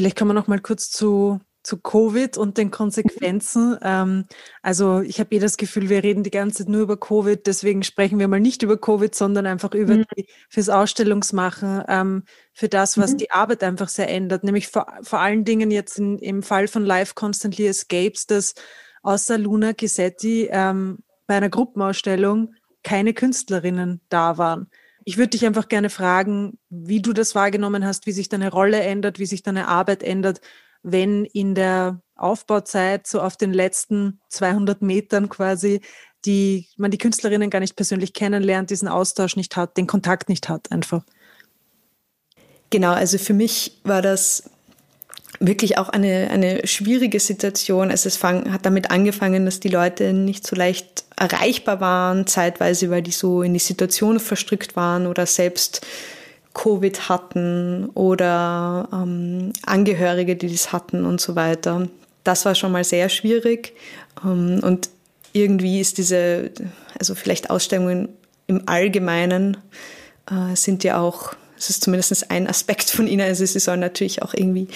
Vielleicht 0.00 0.16
kommen 0.16 0.30
wir 0.30 0.34
noch 0.34 0.46
mal 0.46 0.60
kurz 0.60 0.90
zu 0.90 1.40
zu 1.62 1.76
Covid 1.76 2.38
und 2.38 2.56
den 2.56 2.70
Konsequenzen. 2.70 3.76
Ähm, 3.82 4.24
also 4.62 5.00
ich 5.00 5.20
habe 5.20 5.34
eh 5.34 5.38
das 5.38 5.58
Gefühl, 5.58 5.90
wir 5.90 6.02
reden 6.02 6.22
die 6.22 6.30
ganze 6.30 6.64
Zeit 6.64 6.70
nur 6.70 6.80
über 6.80 6.98
Covid, 6.98 7.46
deswegen 7.46 7.82
sprechen 7.82 8.18
wir 8.18 8.28
mal 8.28 8.40
nicht 8.40 8.62
über 8.62 8.78
Covid, 8.78 9.14
sondern 9.14 9.44
einfach 9.44 9.74
über 9.74 9.96
mhm. 9.96 10.06
die, 10.16 10.26
fürs 10.48 10.70
Ausstellungsmachen, 10.70 11.84
ähm, 11.86 12.24
für 12.54 12.70
das, 12.70 12.96
was 12.96 13.12
mhm. 13.12 13.18
die 13.18 13.30
Arbeit 13.30 13.62
einfach 13.62 13.90
sehr 13.90 14.08
ändert. 14.08 14.42
Nämlich 14.42 14.68
vor, 14.68 14.86
vor 15.02 15.18
allen 15.18 15.44
Dingen 15.44 15.70
jetzt 15.70 15.98
in, 15.98 16.16
im 16.16 16.42
Fall 16.42 16.66
von 16.66 16.82
Life 16.86 17.12
Constantly 17.14 17.66
Escapes, 17.66 18.26
dass 18.26 18.54
außer 19.02 19.36
Luna 19.36 19.72
Gisetti 19.72 20.48
ähm, 20.50 21.00
bei 21.26 21.36
einer 21.36 21.50
Gruppenausstellung 21.50 22.54
keine 22.82 23.12
Künstlerinnen 23.12 24.00
da 24.08 24.38
waren. 24.38 24.70
Ich 25.04 25.16
würde 25.16 25.30
dich 25.30 25.46
einfach 25.46 25.68
gerne 25.68 25.90
fragen, 25.90 26.58
wie 26.68 27.00
du 27.00 27.12
das 27.12 27.34
wahrgenommen 27.34 27.84
hast, 27.84 28.06
wie 28.06 28.12
sich 28.12 28.28
deine 28.28 28.50
Rolle 28.50 28.80
ändert, 28.80 29.18
wie 29.18 29.26
sich 29.26 29.42
deine 29.42 29.68
Arbeit 29.68 30.02
ändert, 30.02 30.40
wenn 30.82 31.24
in 31.24 31.54
der 31.54 32.00
Aufbauzeit 32.14 33.06
so 33.06 33.20
auf 33.20 33.36
den 33.36 33.52
letzten 33.52 34.20
200 34.28 34.82
Metern 34.82 35.28
quasi 35.28 35.80
die 36.24 36.68
man 36.76 36.90
die 36.90 36.98
Künstlerinnen 36.98 37.50
gar 37.50 37.60
nicht 37.60 37.76
persönlich 37.76 38.12
kennenlernt, 38.12 38.70
diesen 38.70 38.88
Austausch 38.88 39.36
nicht 39.36 39.56
hat, 39.56 39.76
den 39.76 39.86
Kontakt 39.86 40.28
nicht 40.28 40.48
hat 40.48 40.70
einfach. 40.70 41.02
Genau, 42.70 42.92
also 42.92 43.18
für 43.18 43.32
mich 43.32 43.80
war 43.84 44.02
das 44.02 44.44
wirklich 45.40 45.78
auch 45.78 45.88
eine, 45.88 46.28
eine 46.30 46.66
schwierige 46.66 47.18
Situation. 47.18 47.90
Also 47.90 48.08
es 48.08 48.16
fang, 48.16 48.52
hat 48.52 48.66
damit 48.66 48.90
angefangen, 48.90 49.44
dass 49.44 49.60
die 49.60 49.68
Leute 49.68 50.12
nicht 50.12 50.46
so 50.46 50.54
leicht 50.54 51.04
erreichbar 51.20 51.80
waren, 51.80 52.26
zeitweise, 52.26 52.90
weil 52.90 53.02
die 53.02 53.12
so 53.12 53.42
in 53.42 53.52
die 53.52 53.60
Situation 53.60 54.18
verstrickt 54.18 54.74
waren 54.74 55.06
oder 55.06 55.26
selbst 55.26 55.86
Covid 56.54 57.08
hatten 57.08 57.90
oder 57.90 58.88
ähm, 58.92 59.52
Angehörige, 59.64 60.34
die 60.34 60.50
das 60.50 60.72
hatten 60.72 61.04
und 61.04 61.20
so 61.20 61.36
weiter. 61.36 61.88
Das 62.24 62.44
war 62.46 62.54
schon 62.54 62.72
mal 62.72 62.84
sehr 62.84 63.08
schwierig. 63.10 63.74
Ähm, 64.24 64.60
und 64.62 64.88
irgendwie 65.32 65.78
ist 65.80 65.98
diese, 65.98 66.50
also 66.98 67.14
vielleicht 67.14 67.50
Ausstellungen 67.50 68.08
im 68.46 68.62
Allgemeinen 68.66 69.58
äh, 70.28 70.56
sind 70.56 70.82
ja 70.84 70.98
auch, 70.98 71.34
es 71.56 71.68
ist 71.68 71.84
zumindest 71.84 72.30
ein 72.30 72.48
Aspekt 72.48 72.88
von 72.88 73.06
ihnen, 73.06 73.20
also 73.20 73.44
sie 73.44 73.60
sollen 73.60 73.80
natürlich 73.80 74.22
auch 74.22 74.32
irgendwie 74.32 74.68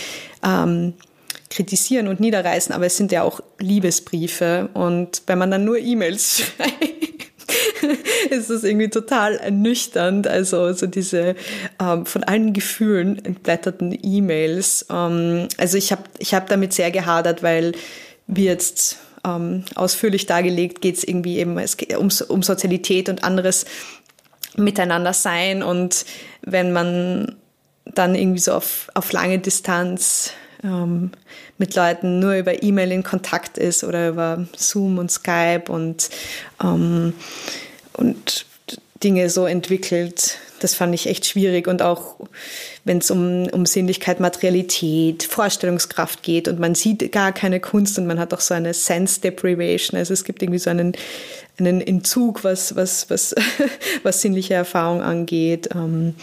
ähm, 0.44 0.92
kritisieren 1.50 2.08
und 2.08 2.20
niederreißen, 2.20 2.74
aber 2.74 2.86
es 2.86 2.96
sind 2.96 3.12
ja 3.12 3.22
auch 3.22 3.40
Liebesbriefe 3.58 4.70
und 4.74 5.22
wenn 5.26 5.38
man 5.38 5.50
dann 5.50 5.64
nur 5.64 5.78
E-Mails 5.78 6.38
schreibt, 6.38 6.94
ist 8.30 8.50
das 8.50 8.64
irgendwie 8.64 8.88
total 8.88 9.36
ernüchternd. 9.36 10.26
Also 10.26 10.72
so 10.72 10.86
diese 10.86 11.34
ähm, 11.80 12.06
von 12.06 12.24
allen 12.24 12.52
Gefühlen 12.52 13.24
entblätterten 13.24 13.96
E-Mails. 14.02 14.86
Ähm, 14.90 15.48
also 15.58 15.78
ich 15.78 15.92
habe 15.92 16.04
ich 16.18 16.34
hab 16.34 16.48
damit 16.48 16.72
sehr 16.72 16.90
gehadert, 16.90 17.42
weil 17.42 17.72
wir 18.26 18.44
jetzt 18.44 18.98
ähm, 19.24 19.64
ausführlich 19.74 20.26
dargelegt 20.26 20.80
geht 20.80 20.96
es 20.96 21.04
irgendwie 21.04 21.38
eben 21.38 21.58
es 21.58 21.76
geht 21.76 21.96
um, 21.96 22.08
um 22.28 22.42
Sozialität 22.42 23.08
und 23.08 23.24
anderes 23.24 23.64
miteinander 24.56 25.12
sein. 25.12 25.62
Und 25.62 26.04
wenn 26.42 26.72
man 26.72 27.36
dann 27.84 28.14
irgendwie 28.14 28.40
so 28.40 28.52
auf, 28.52 28.88
auf 28.94 29.12
lange 29.12 29.38
Distanz 29.38 30.32
ähm, 30.64 31.12
mit 31.58 31.74
Leuten 31.76 32.18
nur 32.18 32.34
über 32.34 32.62
E-Mail 32.62 32.90
in 32.90 33.02
Kontakt 33.02 33.58
ist 33.58 33.84
oder 33.84 34.08
über 34.08 34.46
Zoom 34.56 34.98
und 34.98 35.10
Skype 35.10 35.64
und 35.68 36.10
ähm, 36.62 37.12
und 37.92 38.46
Dinge 39.04 39.28
so 39.28 39.46
entwickelt. 39.46 40.38
Das 40.60 40.74
fand 40.74 40.94
ich 40.94 41.06
echt 41.06 41.26
schwierig. 41.26 41.68
Und 41.68 41.82
auch 41.82 42.16
wenn 42.84 42.98
es 42.98 43.10
um, 43.10 43.46
um 43.48 43.66
Sinnlichkeit, 43.66 44.18
Materialität, 44.18 45.24
Vorstellungskraft 45.24 46.22
geht 46.22 46.48
und 46.48 46.58
man 46.58 46.74
sieht 46.74 47.12
gar 47.12 47.32
keine 47.32 47.60
Kunst 47.60 47.98
und 47.98 48.06
man 48.06 48.18
hat 48.18 48.32
auch 48.32 48.40
so 48.40 48.54
eine 48.54 48.72
Sense 48.72 49.20
Deprivation. 49.20 49.98
Also 49.98 50.14
es 50.14 50.24
gibt 50.24 50.42
irgendwie 50.42 50.58
so 50.58 50.70
einen, 50.70 50.94
einen 51.58 51.82
Entzug, 51.82 52.44
was, 52.44 52.74
was, 52.76 53.10
was, 53.10 53.34
was 54.02 54.22
sinnliche 54.22 54.54
Erfahrung 54.54 55.02
angeht. 55.02 55.68
Ähm, 55.74 56.14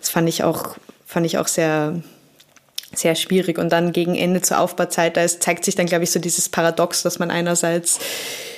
das 0.00 0.10
fand 0.10 0.28
ich 0.28 0.44
auch, 0.44 0.76
fand 1.06 1.24
ich 1.24 1.38
auch 1.38 1.48
sehr, 1.48 2.02
sehr 2.94 3.14
schwierig. 3.14 3.58
Und 3.58 3.70
dann 3.70 3.92
gegen 3.92 4.14
Ende 4.14 4.40
zur 4.40 4.60
Aufbauzeit, 4.60 5.16
da 5.16 5.26
zeigt 5.26 5.64
sich 5.64 5.74
dann, 5.74 5.86
glaube 5.86 6.04
ich, 6.04 6.10
so 6.10 6.20
dieses 6.20 6.48
Paradox, 6.48 7.02
dass 7.02 7.18
man 7.18 7.30
einerseits 7.30 7.98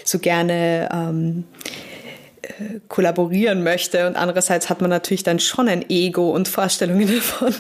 so 0.04 0.18
gerne 0.18 0.88
ähm, 0.92 1.44
kollaborieren 2.88 3.62
möchte 3.62 4.06
und 4.06 4.16
andererseits 4.16 4.70
hat 4.70 4.80
man 4.80 4.90
natürlich 4.90 5.22
dann 5.22 5.38
schon 5.38 5.68
ein 5.68 5.84
Ego 5.88 6.30
und 6.30 6.48
Vorstellungen 6.48 7.06
davon, 7.14 7.54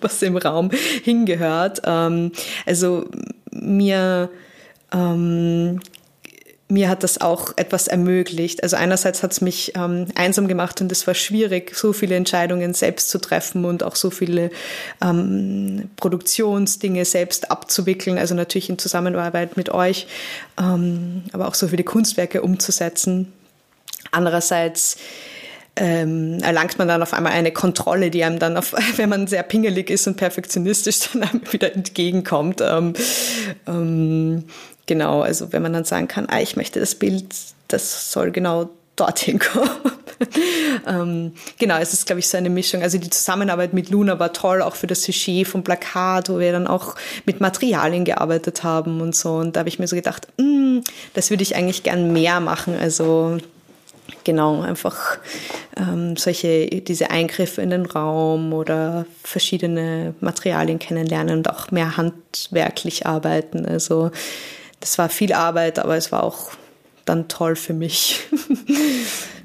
was 0.00 0.22
im 0.22 0.36
Raum 0.36 0.70
hingehört. 1.02 1.82
Ähm, 1.84 2.32
also 2.66 3.06
mir 3.50 4.30
ähm, 4.92 5.80
mir 6.70 6.90
hat 6.90 7.02
das 7.02 7.20
auch 7.20 7.54
etwas 7.56 7.88
ermöglicht. 7.88 8.62
Also 8.62 8.76
einerseits 8.76 9.22
hat 9.22 9.32
es 9.32 9.40
mich 9.40 9.72
ähm, 9.74 10.06
einsam 10.14 10.48
gemacht 10.48 10.80
und 10.82 10.92
es 10.92 11.06
war 11.06 11.14
schwierig, 11.14 11.74
so 11.74 11.94
viele 11.94 12.14
Entscheidungen 12.14 12.74
selbst 12.74 13.08
zu 13.08 13.18
treffen 13.18 13.64
und 13.64 13.82
auch 13.82 13.96
so 13.96 14.10
viele 14.10 14.50
ähm, 15.02 15.88
Produktionsdinge 15.96 17.06
selbst 17.06 17.50
abzuwickeln. 17.50 18.18
Also 18.18 18.34
natürlich 18.34 18.68
in 18.68 18.78
Zusammenarbeit 18.78 19.56
mit 19.56 19.70
euch, 19.70 20.06
ähm, 20.60 21.24
aber 21.32 21.48
auch 21.48 21.54
so 21.54 21.68
viele 21.68 21.84
Kunstwerke 21.84 22.42
umzusetzen. 22.42 23.32
Andererseits 24.10 24.98
ähm, 25.76 26.38
erlangt 26.42 26.78
man 26.78 26.88
dann 26.88 27.02
auf 27.02 27.14
einmal 27.14 27.32
eine 27.32 27.52
Kontrolle, 27.52 28.10
die 28.10 28.24
einem 28.24 28.38
dann, 28.38 28.58
auf, 28.58 28.74
wenn 28.96 29.08
man 29.08 29.26
sehr 29.26 29.42
pingelig 29.42 29.88
ist 29.88 30.06
und 30.06 30.16
perfektionistisch, 30.18 30.98
dann 31.14 31.40
wieder 31.50 31.74
entgegenkommt. 31.74 32.60
Ähm, 32.60 32.92
ähm, 33.66 34.44
genau, 34.88 35.20
also 35.20 35.52
wenn 35.52 35.62
man 35.62 35.72
dann 35.72 35.84
sagen 35.84 36.08
kann, 36.08 36.26
ah, 36.28 36.40
ich 36.40 36.56
möchte 36.56 36.80
das 36.80 36.96
Bild, 36.96 37.26
das 37.68 38.10
soll 38.10 38.32
genau 38.32 38.70
dorthin 38.96 39.38
kommen. 39.38 39.70
ähm, 40.88 41.32
genau, 41.58 41.78
es 41.78 41.92
ist, 41.92 42.06
glaube 42.06 42.18
ich, 42.18 42.28
so 42.28 42.36
eine 42.36 42.50
Mischung. 42.50 42.82
Also 42.82 42.98
die 42.98 43.10
Zusammenarbeit 43.10 43.72
mit 43.72 43.90
Luna 43.90 44.18
war 44.18 44.32
toll, 44.32 44.62
auch 44.62 44.74
für 44.74 44.88
das 44.88 45.04
Sujet 45.04 45.46
vom 45.46 45.62
Plakat, 45.62 46.28
wo 46.28 46.40
wir 46.40 46.50
dann 46.50 46.66
auch 46.66 46.96
mit 47.24 47.40
Materialien 47.40 48.04
gearbeitet 48.04 48.64
haben 48.64 49.00
und 49.00 49.14
so. 49.14 49.34
Und 49.34 49.54
da 49.54 49.60
habe 49.60 49.68
ich 49.68 49.78
mir 49.78 49.86
so 49.86 49.94
gedacht, 49.94 50.26
mm, 50.38 50.78
das 51.14 51.30
würde 51.30 51.44
ich 51.44 51.54
eigentlich 51.54 51.84
gern 51.84 52.12
mehr 52.12 52.40
machen. 52.40 52.76
Also 52.76 53.38
genau, 54.24 54.62
einfach 54.62 55.18
ähm, 55.76 56.16
solche, 56.16 56.66
diese 56.66 57.10
Eingriffe 57.10 57.62
in 57.62 57.70
den 57.70 57.86
Raum 57.86 58.52
oder 58.52 59.06
verschiedene 59.22 60.14
Materialien 60.20 60.80
kennenlernen 60.80 61.38
und 61.38 61.50
auch 61.50 61.70
mehr 61.70 61.96
handwerklich 61.96 63.06
arbeiten. 63.06 63.66
Also 63.66 64.10
das 64.80 64.98
war 64.98 65.08
viel 65.08 65.32
Arbeit, 65.32 65.78
aber 65.78 65.96
es 65.96 66.12
war 66.12 66.22
auch 66.22 66.52
dann 67.04 67.28
toll 67.28 67.56
für 67.56 67.72
mich. 67.72 68.20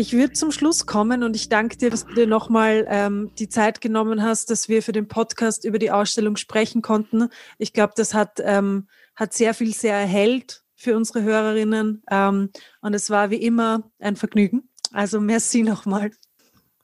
Ich 0.00 0.12
würde 0.12 0.32
zum 0.32 0.52
Schluss 0.52 0.86
kommen 0.86 1.24
und 1.24 1.34
ich 1.34 1.48
danke 1.48 1.76
dir, 1.76 1.90
dass 1.90 2.06
du 2.06 2.14
dir 2.14 2.28
nochmal 2.28 2.86
ähm, 2.88 3.32
die 3.36 3.48
Zeit 3.48 3.80
genommen 3.80 4.22
hast, 4.22 4.48
dass 4.48 4.68
wir 4.68 4.80
für 4.80 4.92
den 4.92 5.08
Podcast 5.08 5.64
über 5.64 5.80
die 5.80 5.90
Ausstellung 5.90 6.36
sprechen 6.36 6.82
konnten. 6.82 7.30
Ich 7.58 7.72
glaube, 7.72 7.94
das 7.96 8.14
hat, 8.14 8.40
ähm, 8.44 8.86
hat 9.16 9.34
sehr 9.34 9.54
viel 9.54 9.74
sehr 9.74 9.96
erhellt 9.96 10.62
für 10.76 10.96
unsere 10.96 11.24
Hörerinnen 11.24 12.04
ähm, 12.12 12.50
und 12.80 12.94
es 12.94 13.10
war 13.10 13.30
wie 13.30 13.42
immer 13.42 13.90
ein 13.98 14.14
Vergnügen. 14.14 14.68
Also 14.92 15.20
merci 15.20 15.64
nochmal. 15.64 16.12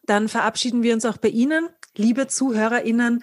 Dann 0.07 0.29
verabschieden 0.29 0.83
wir 0.83 0.93
uns 0.93 1.05
auch 1.05 1.19
bei 1.19 1.29
Ihnen, 1.29 1.69
liebe 1.95 2.27
ZuhörerInnen. 2.27 3.23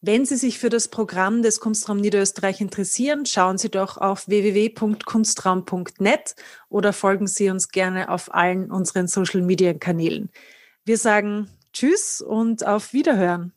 Wenn 0.00 0.24
Sie 0.24 0.36
sich 0.36 0.60
für 0.60 0.68
das 0.68 0.86
Programm 0.86 1.42
des 1.42 1.58
Kunstraum 1.58 1.96
Niederösterreich 1.96 2.60
interessieren, 2.60 3.26
schauen 3.26 3.58
Sie 3.58 3.68
doch 3.68 3.96
auf 3.96 4.28
www.kunstraum.net 4.28 6.36
oder 6.68 6.92
folgen 6.92 7.26
Sie 7.26 7.50
uns 7.50 7.70
gerne 7.70 8.08
auf 8.08 8.32
allen 8.32 8.70
unseren 8.70 9.08
Social-Media-Kanälen. 9.08 10.30
Wir 10.84 10.98
sagen 10.98 11.50
Tschüss 11.72 12.20
und 12.20 12.64
auf 12.64 12.92
Wiederhören. 12.92 13.52